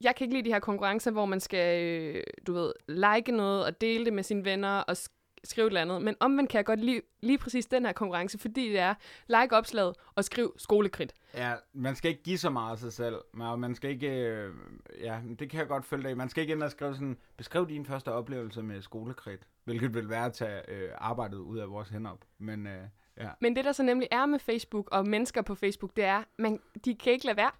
[0.00, 3.64] Jeg kan ikke lide de her konkurrencer, hvor man skal, øh, du ved, like noget
[3.64, 4.96] og dele det med sine venner og
[5.44, 6.02] skrive et eller andet.
[6.02, 8.94] Men omvendt kan jeg godt lide lige præcis den her konkurrence, fordi det er
[9.26, 11.12] like opslaget og skriv skolekridt.
[11.34, 13.16] Ja, man skal ikke give så meget af sig selv.
[13.34, 14.08] Men man skal ikke...
[14.08, 14.54] Øh,
[15.00, 16.16] ja, det kan jeg godt følge dig.
[16.16, 17.18] Man skal ikke ind og skrive sådan...
[17.36, 19.42] Beskriv din første oplevelse med skolekridt.
[19.64, 22.18] Hvilket vil være at tage øh, arbejdet ud af vores hænder.
[22.38, 22.82] Men øh,
[23.16, 23.28] ja.
[23.40, 26.60] Men det, der så nemlig er med Facebook og mennesker på Facebook, det er, man,
[26.84, 27.50] de kan ikke lade være.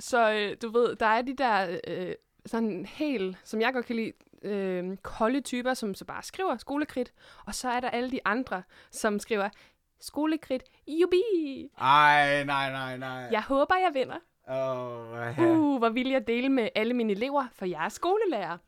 [0.00, 2.14] Så øh, du ved, der er de der øh,
[2.46, 7.12] sådan helt, som jeg godt kan lide, øh, kolde typer, som så bare skriver skolekridt.
[7.46, 9.48] Og så er der alle de andre, som skriver
[10.00, 11.22] skolekridt, jubi!
[11.78, 13.28] Ej, nej, nej, nej.
[13.32, 14.18] Jeg håber, jeg vinder.
[14.48, 15.52] Åh, ja.
[15.52, 18.58] Uh, hvor vil jeg dele med alle mine elever, for jeg er skolelærer.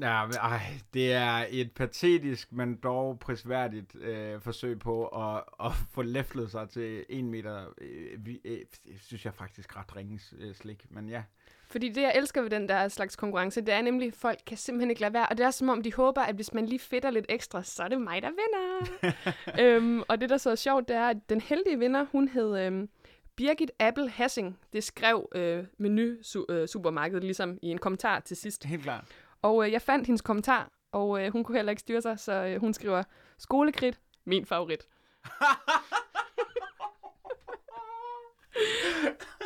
[0.00, 0.60] Ja, men, ej,
[0.94, 6.68] det er et patetisk, men dog prisværdigt øh, forsøg på at, at få læflet sig
[6.68, 8.58] til en meter, øh, vi, øh,
[9.02, 11.22] synes jeg faktisk ret ringe øh, slik, men ja.
[11.70, 14.56] Fordi det, jeg elsker ved den der slags konkurrence, det er nemlig, at folk kan
[14.56, 15.26] simpelthen ikke lade være.
[15.30, 17.82] Og det er som om, de håber, at hvis man lige fedter lidt ekstra, så
[17.82, 19.12] er det mig, der vinder.
[19.76, 22.58] øhm, og det, der så er sjovt, det er, at den heldige vinder, hun hed
[22.58, 22.88] øhm,
[23.36, 24.58] Birgit Appel Hassing.
[24.72, 28.64] Det skrev øh, menu su- øh, supermarkedet ligesom i en kommentar til sidst.
[28.64, 29.04] Helt klart.
[29.42, 32.32] Og øh, jeg fandt hendes kommentar, og øh, hun kunne heller ikke styre sig, så
[32.32, 33.02] øh, hun skriver,
[33.38, 34.86] skolekridt, min favorit.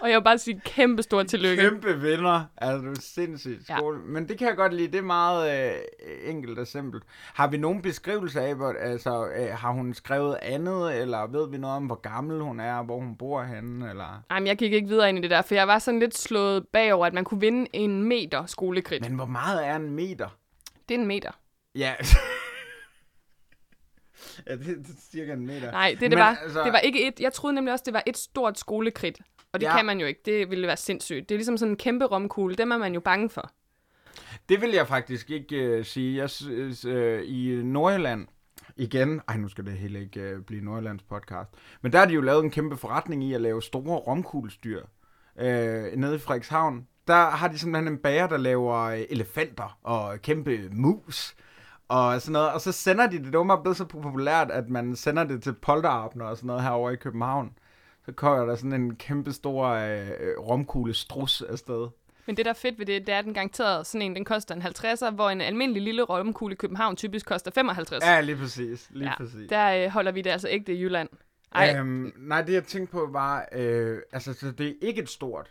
[0.03, 1.63] og jeg vil bare sige kæmpe stor tillykke.
[1.63, 2.45] Kæmpe vinder.
[2.57, 3.79] Altså, du er sindssygt Ja.
[4.07, 4.93] Men det kan jeg godt lide.
[4.93, 7.05] Det er meget øh, enkelt og simpelt.
[7.35, 11.57] Har vi nogen beskrivelse af, hvor, altså, øh, har hun skrevet andet, eller ved vi
[11.59, 14.23] noget om, hvor gammel hun er, hvor hun bor henne, eller...
[14.31, 16.19] Ej, men jeg gik ikke videre ind i det der, for jeg var sådan lidt
[16.19, 19.09] slået bagover, at man kunne vinde en meter skolekridt.
[19.09, 20.29] Men hvor meget er en meter?
[20.89, 21.31] Det er en meter.
[21.75, 21.95] Ja.
[24.47, 25.71] ja, det, det er cirka en meter.
[25.71, 27.21] Nej, det, det, Men var, altså- det var ikke et.
[27.21, 29.21] Jeg troede nemlig også, det var et stort skolekridt.
[29.53, 29.77] Og det Ja.
[29.77, 30.21] kan man jo ikke.
[30.25, 31.29] Det ville være sindssygt.
[31.29, 32.55] Det er ligesom sådan en kæmpe romkugle.
[32.55, 33.51] Dem er man jo bange for.
[34.49, 36.17] Det vil jeg faktisk ikke øh, sige.
[36.17, 36.31] Jeg
[36.87, 38.27] øh, i Nordjylland,
[38.77, 41.51] igen, ej nu skal det hele ikke øh, blive Nordjyllands podcast,
[41.83, 44.83] men der har de jo lavet en kæmpe forretning i at lave store romkuglestyr
[45.39, 46.87] øh, nede i Frederikshavn.
[47.07, 51.35] Der har de simpelthen en bager, der laver øh, elefanter og kæmpe mus
[51.93, 52.53] og sådan noget.
[52.53, 55.43] Og så sender de det, det er åbenbart blevet så populært, at man sender det
[55.43, 57.53] til polterabner og sådan noget herovre i København.
[58.07, 61.89] Så kommer der sådan en kæmpe stor øh, romkugle strus afsted.
[62.27, 64.25] Men det, der er fedt ved det, det er, at den garanteret sådan en, den
[64.25, 68.05] koster en 50'er, hvor en almindelig lille romkugle i København typisk koster 55.
[68.05, 68.89] Ja, lige præcis.
[68.91, 69.49] Lige Ja, præcis.
[69.49, 71.09] Der øh, holder vi det altså ægte i Jylland.
[71.55, 75.09] Ej, Øhm, nej, det jeg tænkte på var, øh, altså så det er ikke et
[75.09, 75.51] stort.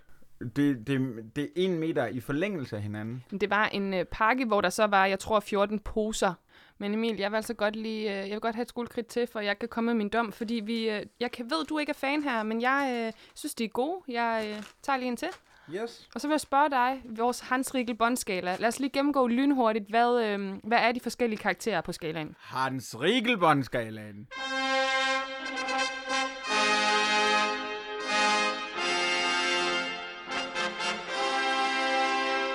[0.55, 3.23] Det, det, det er en meter i forlængelse af hinanden.
[3.41, 6.33] det var en øh, pakke, hvor der så var, jeg tror, 14 poser.
[6.77, 9.27] Men Emil, jeg vil altså godt lige, øh, jeg vil godt have et skolekridt til,
[9.27, 11.89] for jeg kan komme med min dom, fordi vi, øh, jeg kan, ved, du ikke
[11.89, 14.01] er fan her, men jeg øh, synes, de er gode.
[14.07, 15.29] Jeg øh, tager lige en til.
[15.75, 16.09] Yes.
[16.15, 18.55] Og så vil jeg spørge dig, vores Hans Riegel båndskala.
[18.59, 22.35] Lad os lige gennemgå lynhurtigt, hvad, øh, hvad er de forskellige karakterer på skalaen?
[22.39, 22.95] Hans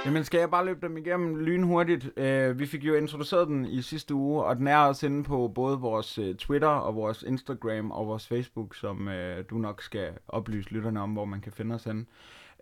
[0.06, 2.04] Jamen, skal jeg bare løbe dem igennem lynhurtigt?
[2.04, 5.52] Uh, vi fik jo introduceret den i sidste uge, og den er også inde på
[5.54, 10.08] både vores uh, Twitter og vores Instagram og vores Facebook, som uh, du nok skal
[10.28, 12.04] oplyse lytterne om, hvor man kan finde os henne.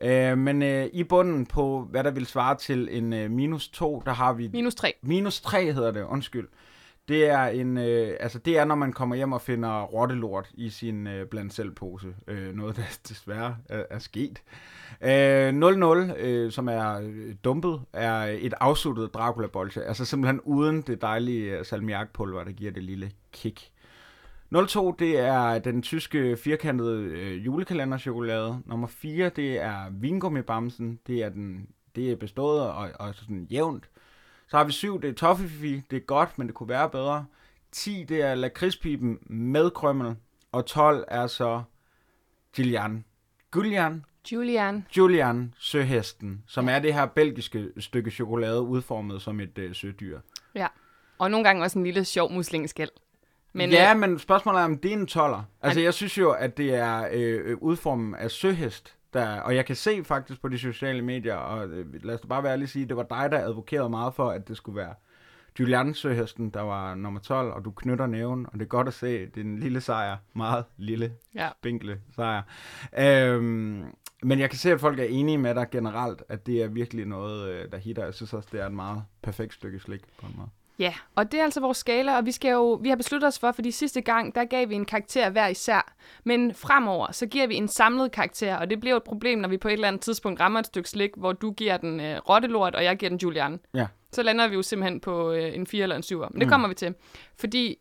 [0.05, 4.03] Uh, men uh, i bunden på, hvad der vil svare til en uh, minus 2,
[4.07, 4.51] der har vi...
[4.53, 4.95] Minus 3.
[5.03, 6.49] Minus 3 hedder det, undskyld.
[7.09, 10.71] Det er, en, øh, altså det er, når man kommer hjem og finder rottelort i
[10.71, 12.15] sin øh, blandt selvpose.
[12.29, 14.43] Øh, noget, der desværre er, er sket.
[15.01, 19.83] Øh, 0-0, øh, som er øh, dumpet, er et afsluttet Dracula-bolche.
[19.83, 23.71] Altså simpelthen uden det dejlige øh, salmiakpulver, der giver det lille kick.
[24.69, 28.59] 02, det er den tyske firkantede øh, julekalenderchokolade.
[28.67, 30.99] Nummer 4, det er vingummibamsen.
[31.07, 33.89] Det er, den, det er bestået og, og sådan jævnt.
[34.55, 35.83] Så har vi 7, det er toffefifi.
[35.91, 37.27] Det er godt, men det kunne være bedre.
[37.73, 40.17] 10, det er lakridspipen med krømmel.
[40.53, 41.63] Og 12 er så
[42.59, 43.05] Julian.
[43.57, 44.05] Julian?
[44.33, 44.87] Julian.
[44.97, 50.21] Julian, søhesten, som er det her belgiske stykke chokolade udformet som et øh, sødyr.
[50.55, 50.67] Ja.
[51.19, 52.91] Og nogle gange også en lille sjov muslingeskæld.
[53.53, 55.43] Men, ja, øh, men spørgsmålet er, om det er en toller.
[55.63, 58.97] Altså, jeg synes jo, at det er øh, udformet af søhest.
[59.15, 62.43] Der, og jeg kan se faktisk på de sociale medier, og øh, lad os bare
[62.43, 64.95] være ærlig sige, det var dig, der advokerede meget for, at det skulle være
[65.61, 68.95] Julian Søhesten, der var nummer 12, og du knytter næven, og det er godt at
[68.95, 71.49] se, det er en lille sejr, meget lille, ja.
[71.61, 72.43] spinkle sejr.
[72.99, 73.85] Øhm,
[74.23, 77.07] men jeg kan se, at folk er enige med dig generelt, at det er virkelig
[77.07, 78.05] noget, øh, der hitter.
[78.05, 80.49] Jeg synes også, det er et meget perfekt stykke slik på en måde.
[80.79, 83.39] Ja, og det er altså vores skala, og vi skal jo, vi har besluttet os
[83.39, 85.95] for, fordi sidste gang, der gav vi en karakter hver især.
[86.25, 89.49] Men fremover, så giver vi en samlet karakter, og det bliver jo et problem, når
[89.49, 92.19] vi på et eller andet tidspunkt rammer et stykke slik, hvor du giver den øh,
[92.19, 93.61] rottelort, og jeg giver den Julian.
[93.75, 93.87] Ja.
[94.13, 96.19] Så lander vi jo simpelthen på øh, en 4 eller en 7.
[96.19, 96.49] Men det mm.
[96.49, 96.95] kommer vi til.
[97.37, 97.79] Fordi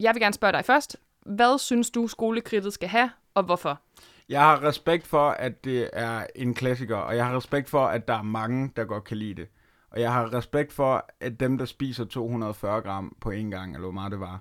[0.00, 0.96] jeg vil gerne spørge dig først.
[1.26, 3.80] Hvad synes du, skolekridtet skal have, og hvorfor?
[4.28, 8.08] Jeg har respekt for, at det er en klassiker, og jeg har respekt for, at
[8.08, 9.48] der er mange, der godt kan lide det.
[9.92, 13.84] Og jeg har respekt for, at dem, der spiser 240 gram på en gang, eller
[13.84, 14.40] hvor meget det var,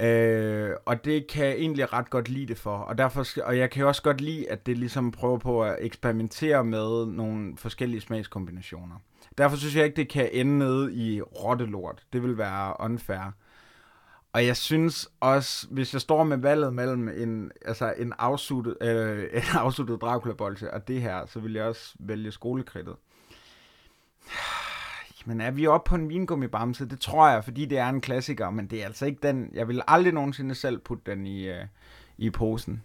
[0.00, 2.76] Øh, og det kan jeg egentlig ret godt lide det for.
[2.76, 6.64] Og, derfor, og jeg kan også godt lide, at det ligesom prøver på at eksperimentere
[6.64, 8.94] med nogle forskellige smagskombinationer.
[9.38, 12.02] Derfor synes jeg ikke, det kan ende nede i rottelort.
[12.12, 13.32] Det vil være unfair.
[14.32, 19.24] Og jeg synes også, hvis jeg står med valget mellem en, altså en afsuttet, øh,
[19.32, 22.94] en afsuttet Dracula-bolse og det her, så vil jeg også vælge skolekridtet.
[25.26, 26.88] Men er vi oppe på en vingummibamse?
[26.88, 29.50] Det tror jeg, fordi det er en klassiker, men det er altså ikke den.
[29.54, 31.64] Jeg vil aldrig nogensinde selv putte den i, øh,
[32.18, 32.82] i posen.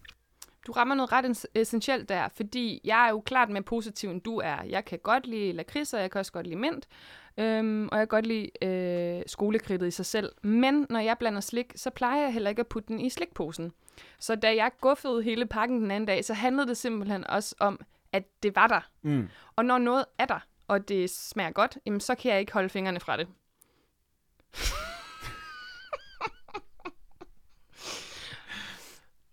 [0.68, 4.38] Du rammer noget ret essentielt der, fordi jeg er jo klart mere positiv, end du
[4.38, 4.64] er.
[4.70, 6.88] Jeg kan godt lide lakrids, og jeg kan også godt lide mint,
[7.38, 10.32] øhm, og jeg kan godt lide øh, skolekridtet i sig selv.
[10.44, 13.72] Men når jeg blander slik, så plejer jeg heller ikke at putte den i slikposen.
[14.20, 17.80] Så da jeg guffede hele pakken den anden dag, så handlede det simpelthen også om,
[18.14, 18.90] at det var der.
[19.02, 19.30] Mm.
[19.56, 20.40] Og når noget er der,
[20.72, 23.28] og det smager godt, jamen så kan jeg ikke holde fingrene fra det.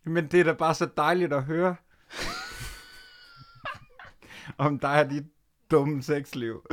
[0.04, 1.76] Men det er da bare så dejligt at høre.
[4.58, 5.24] om dig og dit
[5.70, 6.66] dumme sexliv.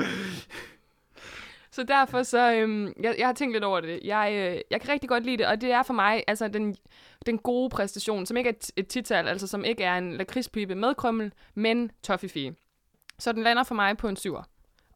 [1.71, 3.99] Så derfor så, øhm, jeg, jeg har tænkt lidt over det.
[4.03, 6.75] Jeg, øh, jeg kan rigtig godt lide det, og det er for mig altså den,
[7.25, 10.75] den gode præstation, som ikke er et, et tital, altså som ikke er en lakridspibe
[10.75, 12.55] med krømmel, men toffifee.
[13.19, 14.43] Så den lander for mig på en syver.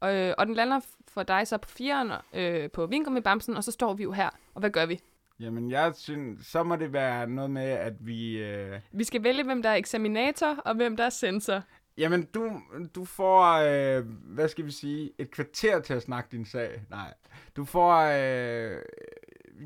[0.04, 2.90] Øh, og den lander for dig så på firen øh, på
[3.24, 4.30] Bamsen, og så står vi jo her.
[4.54, 5.00] Og hvad gør vi?
[5.40, 8.38] Jamen, jeg synes, så må det være noget med, at vi...
[8.38, 8.80] Øh...
[8.92, 11.64] Vi skal vælge, hvem der er eksaminator, og hvem der er sensor.
[11.98, 12.52] Jamen, du,
[12.96, 16.82] du får, øh, hvad skal vi sige, et kvarter til at snakke din sag.
[16.90, 17.14] Nej,
[17.56, 17.96] du får...
[17.96, 18.82] Øh,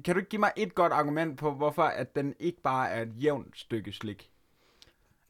[0.06, 3.02] kan du ikke give mig et godt argument på, hvorfor at den ikke bare er
[3.02, 4.30] et jævnt stykke slik?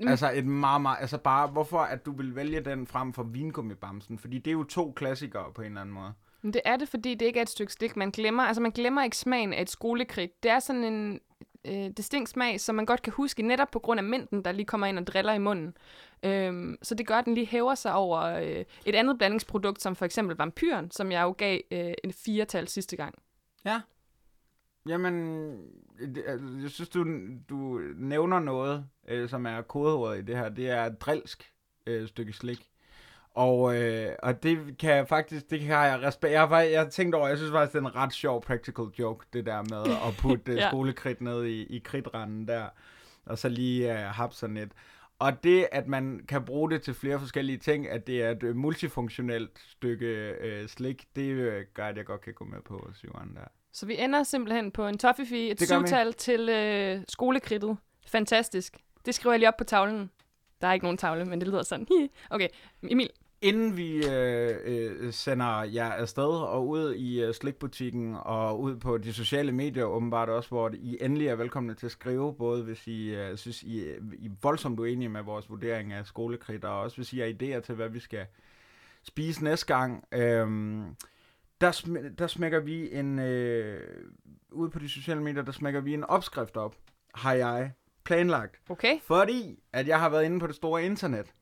[0.04, 0.12] Mm.
[0.12, 4.20] Altså et meget, meget, altså bare, hvorfor at du vil vælge den frem for vingummibamsen?
[4.20, 6.14] Fordi det er jo to klassikere på en eller anden måde.
[6.42, 7.98] Men det er det, fordi det ikke er et stykke stik.
[7.98, 10.44] Man glemmer, altså man glemmer ikke smagen af et skolekridt.
[10.44, 11.20] Det er sådan en
[11.66, 14.66] øh, distinkt smag, som man godt kan huske, netop på grund af mængden, der lige
[14.66, 15.78] kommer ind og driller i munden.
[16.24, 19.96] Øhm, så det gør, at den lige hæver sig over øh, et andet blandingsprodukt, som
[19.96, 23.16] for eksempel vampyren, som jeg jo gav øh, en firetal sidste gang.
[23.66, 23.82] Ja.
[24.88, 25.58] Jamen,
[26.28, 27.06] altså, jeg synes, du,
[27.50, 30.50] du nævner noget, øh, som er kodeordet i det her.
[30.50, 31.54] Det er et drilsk
[31.88, 32.70] øh, stykke slik.
[33.36, 36.34] Og, øh, og det kan jeg faktisk, det kan jeg respekt.
[36.34, 38.86] Jeg har, jeg har tænkt over, jeg synes faktisk, det er en ret sjov practical
[39.00, 40.70] joke, det der med at putte ja.
[40.70, 42.66] skolekridt ned i, i kridtranden der,
[43.26, 44.72] og så lige uh, hapse sådan lidt.
[45.20, 48.44] Og det, at man kan bruge det til flere forskellige ting, at det er et
[48.44, 52.90] uh, multifunktionelt stykke uh, slik, det uh, gør, at jeg godt kan gå med på
[52.94, 53.48] syveren der.
[53.74, 56.42] Så vi ender simpelthen på en toffifee, et syvtal til
[56.98, 57.78] uh, skolekridtet.
[58.08, 58.78] Fantastisk.
[59.06, 60.10] Det skriver jeg lige op på tavlen.
[60.62, 61.88] Der er ikke nogen tavle, men det lyder sådan.
[62.30, 62.48] okay,
[62.84, 63.10] Emil,
[63.44, 68.98] inden vi øh, øh, sender jer afsted og ud i øh, slikbutikken og ud på
[68.98, 72.88] de sociale medier åbenbart også, hvor I endelig er velkomne til at skrive, både hvis
[72.88, 73.82] I øh, synes, I,
[74.20, 77.60] I er voldsomt uenige med vores vurdering af skolekridt, og også hvis I har idéer
[77.60, 78.26] til, hvad vi skal
[79.04, 80.04] spise næste gang.
[80.12, 80.48] Øh,
[81.64, 83.82] der, sm- der smækker vi en, øh,
[84.52, 86.76] ude på de sociale medier, der smækker vi en opskrift op,
[87.16, 87.72] har jeg
[88.04, 88.56] planlagt.
[88.70, 89.00] Okay.
[89.02, 91.34] Fordi at jeg har været inde på det store internet.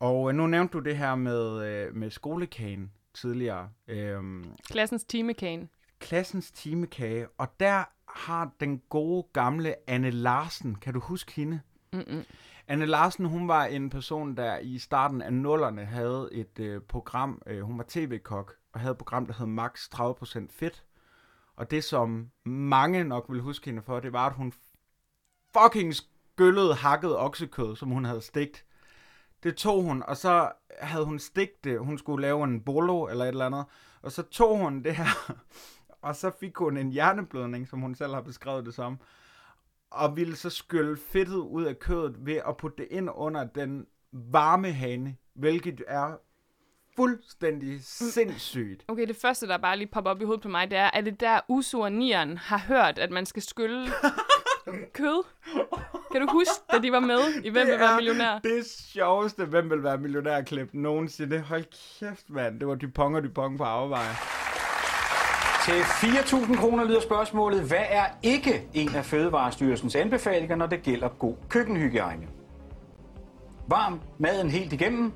[0.00, 3.68] Og øh, nu nævnte du det her med, øh, med skolekagen tidligere.
[3.88, 5.68] Øhm, Klassens timekane.
[5.98, 7.26] klassens timekage.
[7.38, 11.60] Og der har den gode gamle Anne Larsen, kan du huske hende?
[11.92, 12.24] Mm-mm.
[12.68, 17.42] Anne Larsen, hun var en person, der i starten af nullerne havde et øh, program,
[17.46, 20.84] øh, hun var tv-kok, og havde et program, der hed Max 30% Fedt.
[21.56, 24.52] Og det, som mange nok vil huske hende for, det var, at hun
[25.52, 28.64] fucking skyllede hakket oksekød, som hun havde stegt.
[29.42, 31.80] Det tog hun, og så havde hun stegt det.
[31.80, 33.64] Hun skulle lave en bolo eller et eller andet.
[34.02, 35.32] Og så tog hun det her,
[36.06, 38.98] og så fik hun en hjerneblødning, som hun selv har beskrevet det som.
[39.90, 43.86] Og ville så skylle fedtet ud af kødet ved at putte det ind under den
[44.12, 46.16] varme hane, hvilket er
[46.98, 48.84] fuldstændig sindssygt.
[48.88, 51.00] Okay, det første, der bare lige popper op i hovedet på mig, det er, er
[51.00, 53.86] det der Uso og Nieren har hørt, at man skal skylle
[54.98, 55.24] kød?
[56.12, 58.38] Kan du huske, da de var med i Hvem vil være millionær?
[58.38, 61.40] det sjoveste, hvem vil være millionærklip nogensinde.
[61.40, 61.64] Hold
[62.00, 62.60] kæft, mand.
[62.60, 64.14] Det var Dupont og Dupont på afveje.
[65.64, 71.08] Til 4.000 kroner lyder spørgsmålet, hvad er ikke en af Fødevarestyrelsens anbefalinger, når det gælder
[71.08, 72.26] god køkkenhygiejne?
[73.68, 75.12] Varm maden helt igennem.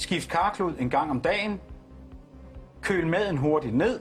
[0.00, 1.60] Skift karklud en gang om dagen.
[2.82, 4.00] Køl maden hurtigt ned.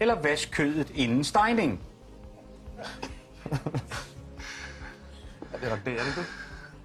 [0.00, 1.80] Eller vask kødet inden stejning.
[5.52, 6.24] Det er nok det, er det?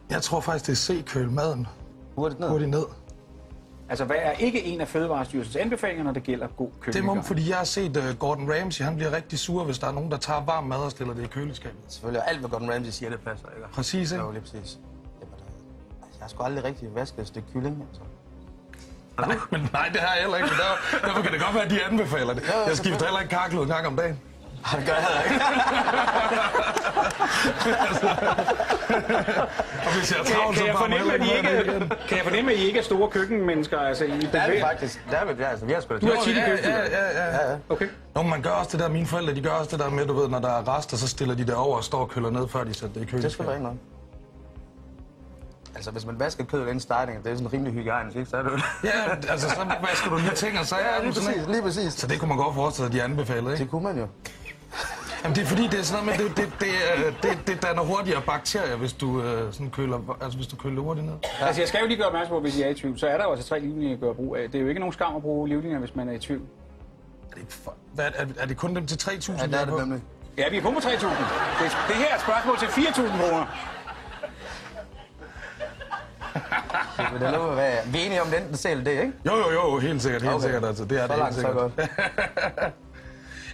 [0.09, 1.67] Jeg tror faktisk, det er C-køl maden.
[2.15, 2.49] Hurtigt ned.
[2.49, 2.85] Hurtigt ned.
[3.89, 7.49] Altså, hvad er ikke en af Fødevarestyrelsens anbefalinger, når det gælder god Det må, fordi
[7.49, 10.17] jeg har set uh, Gordon Ramsay, han bliver rigtig sur, hvis der er nogen, der
[10.17, 11.79] tager varm mad og stiller det i køleskabet.
[11.87, 13.67] Selvfølgelig, og alt hvad Gordon Ramsay siger, det passer, ikke?
[13.73, 14.23] Præcis, ikke?
[14.23, 14.79] Jo, lige præcis.
[16.23, 18.01] Har sgu aldrig rigtig vasket et stykke kylling, altså.
[19.19, 20.49] Nej, men nej, det har jeg heller ikke.
[20.49, 22.43] Men der, derfor kan det godt være, at de anbefaler det.
[22.67, 24.19] Jeg skifter heller ikke karklud en gang om dagen.
[24.71, 25.39] Ej, det gør jeg heller ikke.
[29.85, 31.49] Og hvis jeg er Kan, travlt, så kan, jeg fornemme, at I ikke
[32.07, 33.79] kan jeg fornemme, at I ikke er store køkkenmennesker?
[33.79, 35.03] Altså, I Det er vi faktisk.
[35.09, 36.33] Det er vi, ja, altså, vi har da Du har tid.
[36.33, 36.73] tit i køkkenet.
[36.73, 37.49] ja, ja, ja.
[37.51, 37.55] Ja.
[37.69, 37.87] Okay.
[38.15, 40.13] Nå, man gør også det der, mine forældre, de gør også det der med, du
[40.13, 42.47] ved, når der er rester, så stiller de det over og står og køler ned,
[42.47, 43.51] før de sætter det i Det er sgu da køleskabet.
[43.53, 43.79] ikke noget.
[45.75, 48.29] Altså, hvis man vasker kødet inden starting, det er sådan rimelig hygiejnisk, ikke?
[48.29, 48.51] Så er det.
[48.83, 48.89] Ja,
[49.29, 49.55] altså, så
[49.89, 51.93] vasker du lige ting og så Ja, er lige du sådan, præcis, lige præcis.
[51.93, 53.63] Så det kunne man godt forestille sig, at de anbefaler, ikke?
[53.63, 54.07] Det kunne man jo.
[55.23, 56.67] Jamen, det er fordi, det er sådan noget med, det, det, det,
[57.23, 60.81] det, det, det danner hurtigere bakterier, hvis du, øh, sådan køler, altså, hvis du køler
[60.81, 61.15] hurtigt ned.
[61.41, 63.17] Altså, jeg skal jo lige gøre opmærksom på, hvis I er i tvivl, så er
[63.17, 64.49] der jo altså tre livlinjer, at gøre brug af.
[64.51, 66.41] Det er jo ikke nogen skam at bruge livlinjer, hvis man er i tvivl.
[67.31, 69.41] Er det, for, hvad, er, er det kun dem til 3.000?
[69.41, 70.01] Ja, det er det nemlig.
[70.37, 70.89] Ja, vi er kun på 3.000.
[70.89, 73.45] Det, det her er et spørgsmål til 4.000 kroner.
[77.13, 79.11] Men det noget, hvad vi er enige om, det er enten C eller D, ikke?
[79.25, 80.43] Jo, jo, jo, helt sikkert, helt Okay.
[80.43, 80.65] sikkert.
[80.65, 81.75] Altså, det er Så det langt, helt så sikkert.
[81.75, 82.73] godt.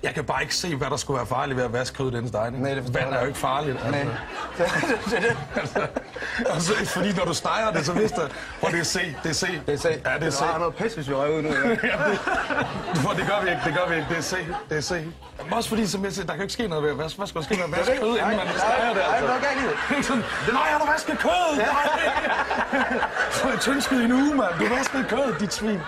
[0.03, 2.27] Jeg kan bare ikke se, hvad der skulle være farligt ved at vaske kødet inden
[2.27, 2.63] stejning.
[2.63, 3.21] Nej, det Vand er jeg.
[3.21, 3.77] jo ikke farligt.
[3.85, 3.91] Altså.
[3.91, 4.15] Nej.
[4.57, 5.89] det er det.
[6.49, 9.33] altså, fordi når du steger det, så vidste jeg, hvor det er C, det er
[9.33, 9.45] C.
[9.65, 9.83] Det er C.
[9.85, 10.39] Ja, det er C.
[10.39, 11.49] Der er noget pis, hvis vi røver ud nu.
[11.49, 11.97] Ja.
[13.03, 14.35] For det gør vi ikke, det gør vi ikke, det er C,
[14.69, 14.91] det er C.
[15.43, 17.17] Men også fordi, som jeg siger, der kan ikke ske noget ved at vaske.
[17.17, 18.95] Hvad skal der ske med at vaske kød, inden man steger det?
[18.95, 19.27] Nej, Altså.
[19.27, 20.05] det er galt i det.
[20.07, 21.57] Sådan, Nej, har du vasket kød?
[21.57, 21.87] Nej!
[23.31, 24.53] Så er tyndskud i en uge, mand.
[24.59, 25.79] Du vaskede kød, dit svin.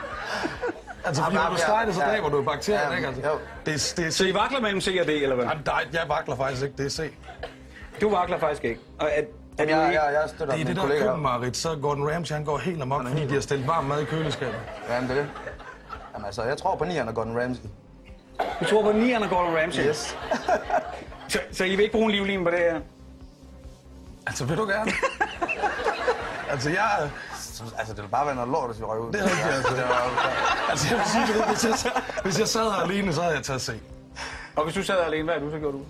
[1.05, 2.09] Altså, fordi Jamen, når du steger det, så ja.
[2.11, 3.07] dræber du bakterier, Ja, ikke?
[3.07, 3.21] Altså.
[3.29, 3.33] jo.
[3.65, 5.45] Det, er- det er Så I vakler mellem C og D, eller hvad?
[5.45, 7.11] Jamen, nej, jeg vakler faktisk ikke, det er C.
[8.01, 8.79] Du vakler faktisk ikke.
[8.99, 9.23] Og er, er
[9.57, 10.01] Jeg, du jeg, ikke?
[10.03, 11.01] jeg støtter Det er min det der kollega.
[11.05, 14.05] køkkenmarit, så Gordon Ramsay, han går helt amok, fordi de har stillet varm mad i
[14.05, 14.55] køleskabet.
[14.89, 15.29] Jamen, det er det.
[16.13, 17.63] Jamen, altså, jeg tror på nieren og Gordon Ramsay.
[18.59, 19.87] Du tror på 9'eren og Gordon Ramsay?
[19.87, 20.17] Yes.
[21.27, 22.79] Så, så I vil ikke bruge en livline på det her?
[24.27, 24.91] Altså, vil du gerne?
[26.51, 27.09] altså, jeg...
[27.77, 29.11] Altså, det vil bare være noget lort, hvis vi røver ud.
[29.13, 29.75] Det er rigtigt, altså.
[29.75, 30.29] Det var,
[30.71, 31.25] Altså, jeg vil sige,
[31.71, 31.91] hvis jeg,
[32.23, 33.69] hvis jeg sad her alene, så havde jeg taget C.
[34.55, 35.81] Og hvis du sad alene, hvad er du så gjort du?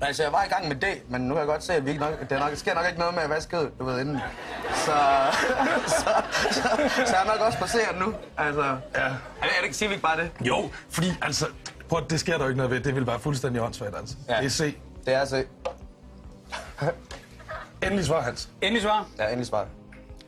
[0.00, 1.90] altså, jeg var i gang med det, men nu kan jeg godt se, at vi
[1.90, 4.00] ikke nok, det er nok, sker nok ikke noget med at vaske kødet, du ved,
[4.00, 4.18] inden.
[4.74, 4.92] Så,
[5.86, 6.10] så,
[6.50, 6.62] så,
[7.06, 8.14] så er jeg nok også passeret nu.
[8.38, 9.00] Altså, Ja.
[9.00, 9.08] er
[9.42, 10.30] det, er det, siger vi ikke bare det?
[10.40, 11.46] Jo, fordi altså,
[11.88, 12.80] prøv, at- det sker der jo ikke noget ved.
[12.80, 14.14] Det vil være fuldstændig åndssvagt, altså.
[14.28, 14.36] Ja.
[14.36, 14.76] Det er C.
[15.06, 15.44] Det er altså...
[17.82, 18.48] Endelig svar, Hans.
[18.62, 19.06] Endelig svar.
[19.18, 19.66] Ja, endelig svar.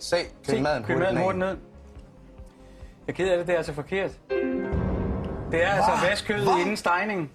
[0.01, 0.27] C.
[0.49, 1.49] Køl maden Køl maden hurtigt ned.
[3.07, 4.11] Jeg er ked af det, det er altså forkert.
[5.51, 7.33] Det er altså vask kødet inden stejning.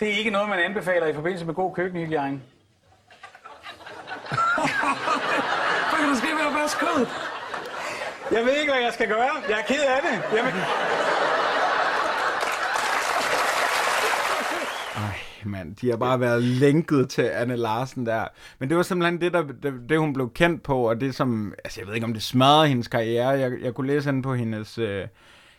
[0.00, 2.40] Det er ikke noget, man anbefaler i forbindelse med god køkkenhygiejne.
[5.90, 7.08] Hvad kan der ske ved at vaske kødet?
[8.30, 9.30] Jeg ved ikke, hvad jeg skal gøre.
[9.48, 10.36] Jeg er ked af det.
[10.36, 11.13] Jamen, Ej,
[15.46, 18.24] mand, de har bare været lænket til Anne Larsen der.
[18.58, 21.54] Men det var simpelthen det, der, det, det hun blev kendt på, og det som,
[21.64, 23.28] altså jeg ved ikke, om det smadrede hendes karriere.
[23.28, 25.06] Jeg, jeg kunne læse hende på hendes øh,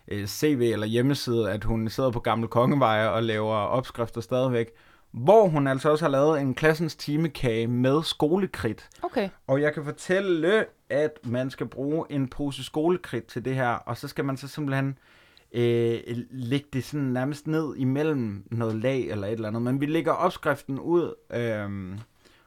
[0.08, 4.68] øh, CV eller hjemmeside, at hun sidder på Gamle Kongevej og laver opskrifter stadigvæk.
[5.12, 8.90] Hvor hun altså også har lavet en klassens timekage med skolekridt.
[9.02, 9.30] Okay.
[9.48, 13.98] Og jeg kan fortælle, at man skal bruge en pose skolekridt til det her, og
[13.98, 14.98] så skal man så simpelthen
[15.52, 16.00] øh,
[16.32, 19.62] lægge det sådan nærmest ned imellem noget lag eller et eller andet.
[19.62, 21.98] Men vi lægger opskriften ud, øh,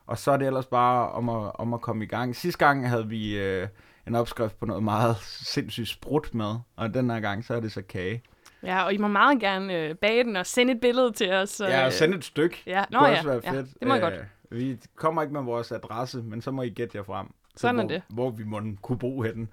[0.06, 2.36] og så er det ellers bare om at, om at komme i gang.
[2.36, 3.68] Sidste gang havde vi øh,
[4.06, 5.16] en opskrift på noget meget
[5.54, 8.22] sindssygt sprut med, og den her gang så er det så kage.
[8.62, 11.50] Ja, og I må meget gerne øh, bage den og sende et billede til os.
[11.50, 12.62] Så, Ja, og øh, send et stykke.
[12.66, 13.66] Ja, Det nå kunne ja, også være ja, fedt.
[13.80, 14.14] det må Øh, godt.
[14.50, 17.26] Vi kommer ikke med vores adresse, men så må I gætte jer frem.
[17.56, 18.02] Sådan er hvor, det.
[18.08, 19.46] Hvor vi må kunne bo henne.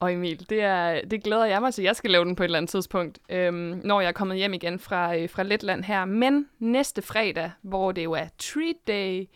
[0.00, 1.84] Og Emil, det, er, det glæder jeg mig til.
[1.84, 4.52] Jeg skal lave den på et eller andet tidspunkt, øhm, når jeg er kommet hjem
[4.52, 6.04] igen fra, øh, fra Letland her.
[6.04, 9.28] Men næste fredag, hvor det jo er treat day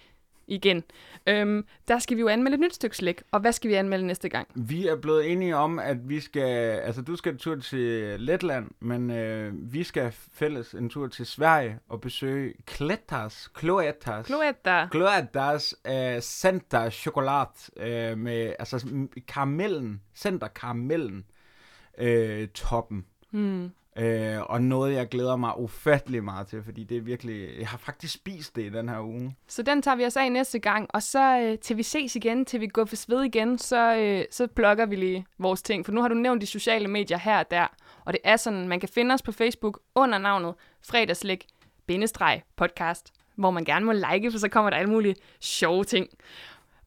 [0.46, 0.84] igen,
[1.26, 3.22] øhm, der skal vi jo anmelde et nyt stykke slik.
[3.30, 4.48] Og hvad skal vi anmelde næste gang?
[4.54, 6.80] Vi er blevet enige om, at vi skal...
[6.80, 11.26] Altså, du skal en tur til Letland, men øh, vi skal fælles en tur til
[11.26, 14.88] Sverige og besøge Kletas, Kloetas, Cloetta.
[14.90, 21.24] Kloetas uh, Center Chokolade øh, med altså karamellen, Center Karamellen
[21.98, 23.06] øh, toppen.
[23.30, 23.70] Hmm.
[23.96, 27.48] Øh, og noget, jeg glæder mig ufattelig meget til, fordi det er virkelig...
[27.58, 29.36] Jeg har faktisk spist det i den her uge.
[29.48, 32.44] Så den tager vi os af næste gang, og så øh, til vi ses igen,
[32.44, 35.84] til vi går for sved igen, så, øh, så blogger vi lige vores ting.
[35.84, 37.66] For nu har du nævnt de sociale medier her og der,
[38.04, 40.54] og det er sådan, man kan finde os på Facebook under navnet
[40.88, 41.46] fredagslik
[42.56, 46.08] podcast, hvor man gerne må like, for så kommer der alle mulige sjove ting.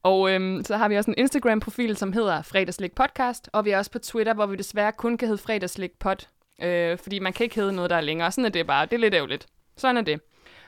[0.03, 3.77] Og øhm, så har vi også en Instagram-profil, som hedder Fredagslik Podcast, og vi er
[3.77, 6.15] også på Twitter, hvor vi desværre kun kan hedde Fredagslik Pod,
[6.61, 8.31] øh, fordi man kan ikke hedde noget, der er længere.
[8.31, 8.85] Sådan er det bare.
[8.85, 9.47] Det er lidt ærgerligt.
[9.77, 10.21] Sådan er det.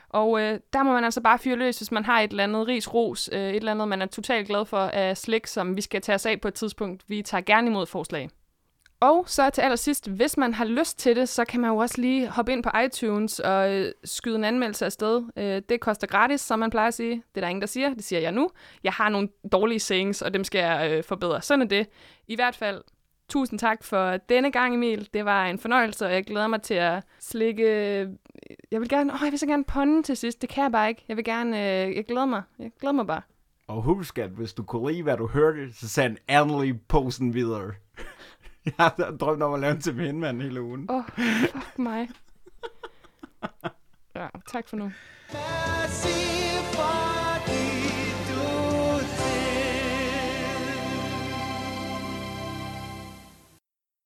[0.08, 2.68] Og øh, der må man altså bare fyre løs, hvis man har et eller andet
[2.68, 5.80] ris, ros, øh, et eller andet, man er totalt glad for af slik, som vi
[5.80, 7.04] skal tage os af på et tidspunkt.
[7.08, 8.30] Vi tager gerne imod forslag.
[9.00, 12.00] Og så til allersidst, hvis man har lyst til det, så kan man jo også
[12.00, 15.22] lige hoppe ind på iTunes og øh, skyde en anmeldelse afsted.
[15.36, 17.14] Øh, det koster gratis, som man plejer at sige.
[17.14, 17.94] Det er der ingen, der siger.
[17.94, 18.50] Det siger jeg nu.
[18.84, 21.42] Jeg har nogle dårlige sayings, og dem skal jeg øh, forbedre.
[21.42, 21.86] Sådan er det.
[22.28, 22.82] I hvert fald,
[23.30, 25.08] tusind tak for denne gang, Emil.
[25.14, 27.66] Det var en fornøjelse, og jeg glæder mig til at slikke...
[28.70, 29.12] Jeg vil gerne...
[29.12, 30.40] Åh, jeg vil så gerne ponde til sidst.
[30.40, 31.04] Det kan jeg bare ikke.
[31.08, 31.58] Jeg vil gerne...
[31.58, 32.42] Øh, jeg glæder mig.
[32.58, 33.22] Jeg glæder mig bare.
[33.66, 37.72] Og husk, at hvis du kunne lide, hvad du hørte, så send endelig posten videre.
[38.64, 40.86] jeg har drømt om at lave en til min mand hele ugen.
[40.90, 41.04] Åh, oh,
[41.52, 42.08] fuck mig.
[44.16, 44.92] Ja, tak for nu.
[45.32, 46.30] Mercy
[46.74, 47.79] for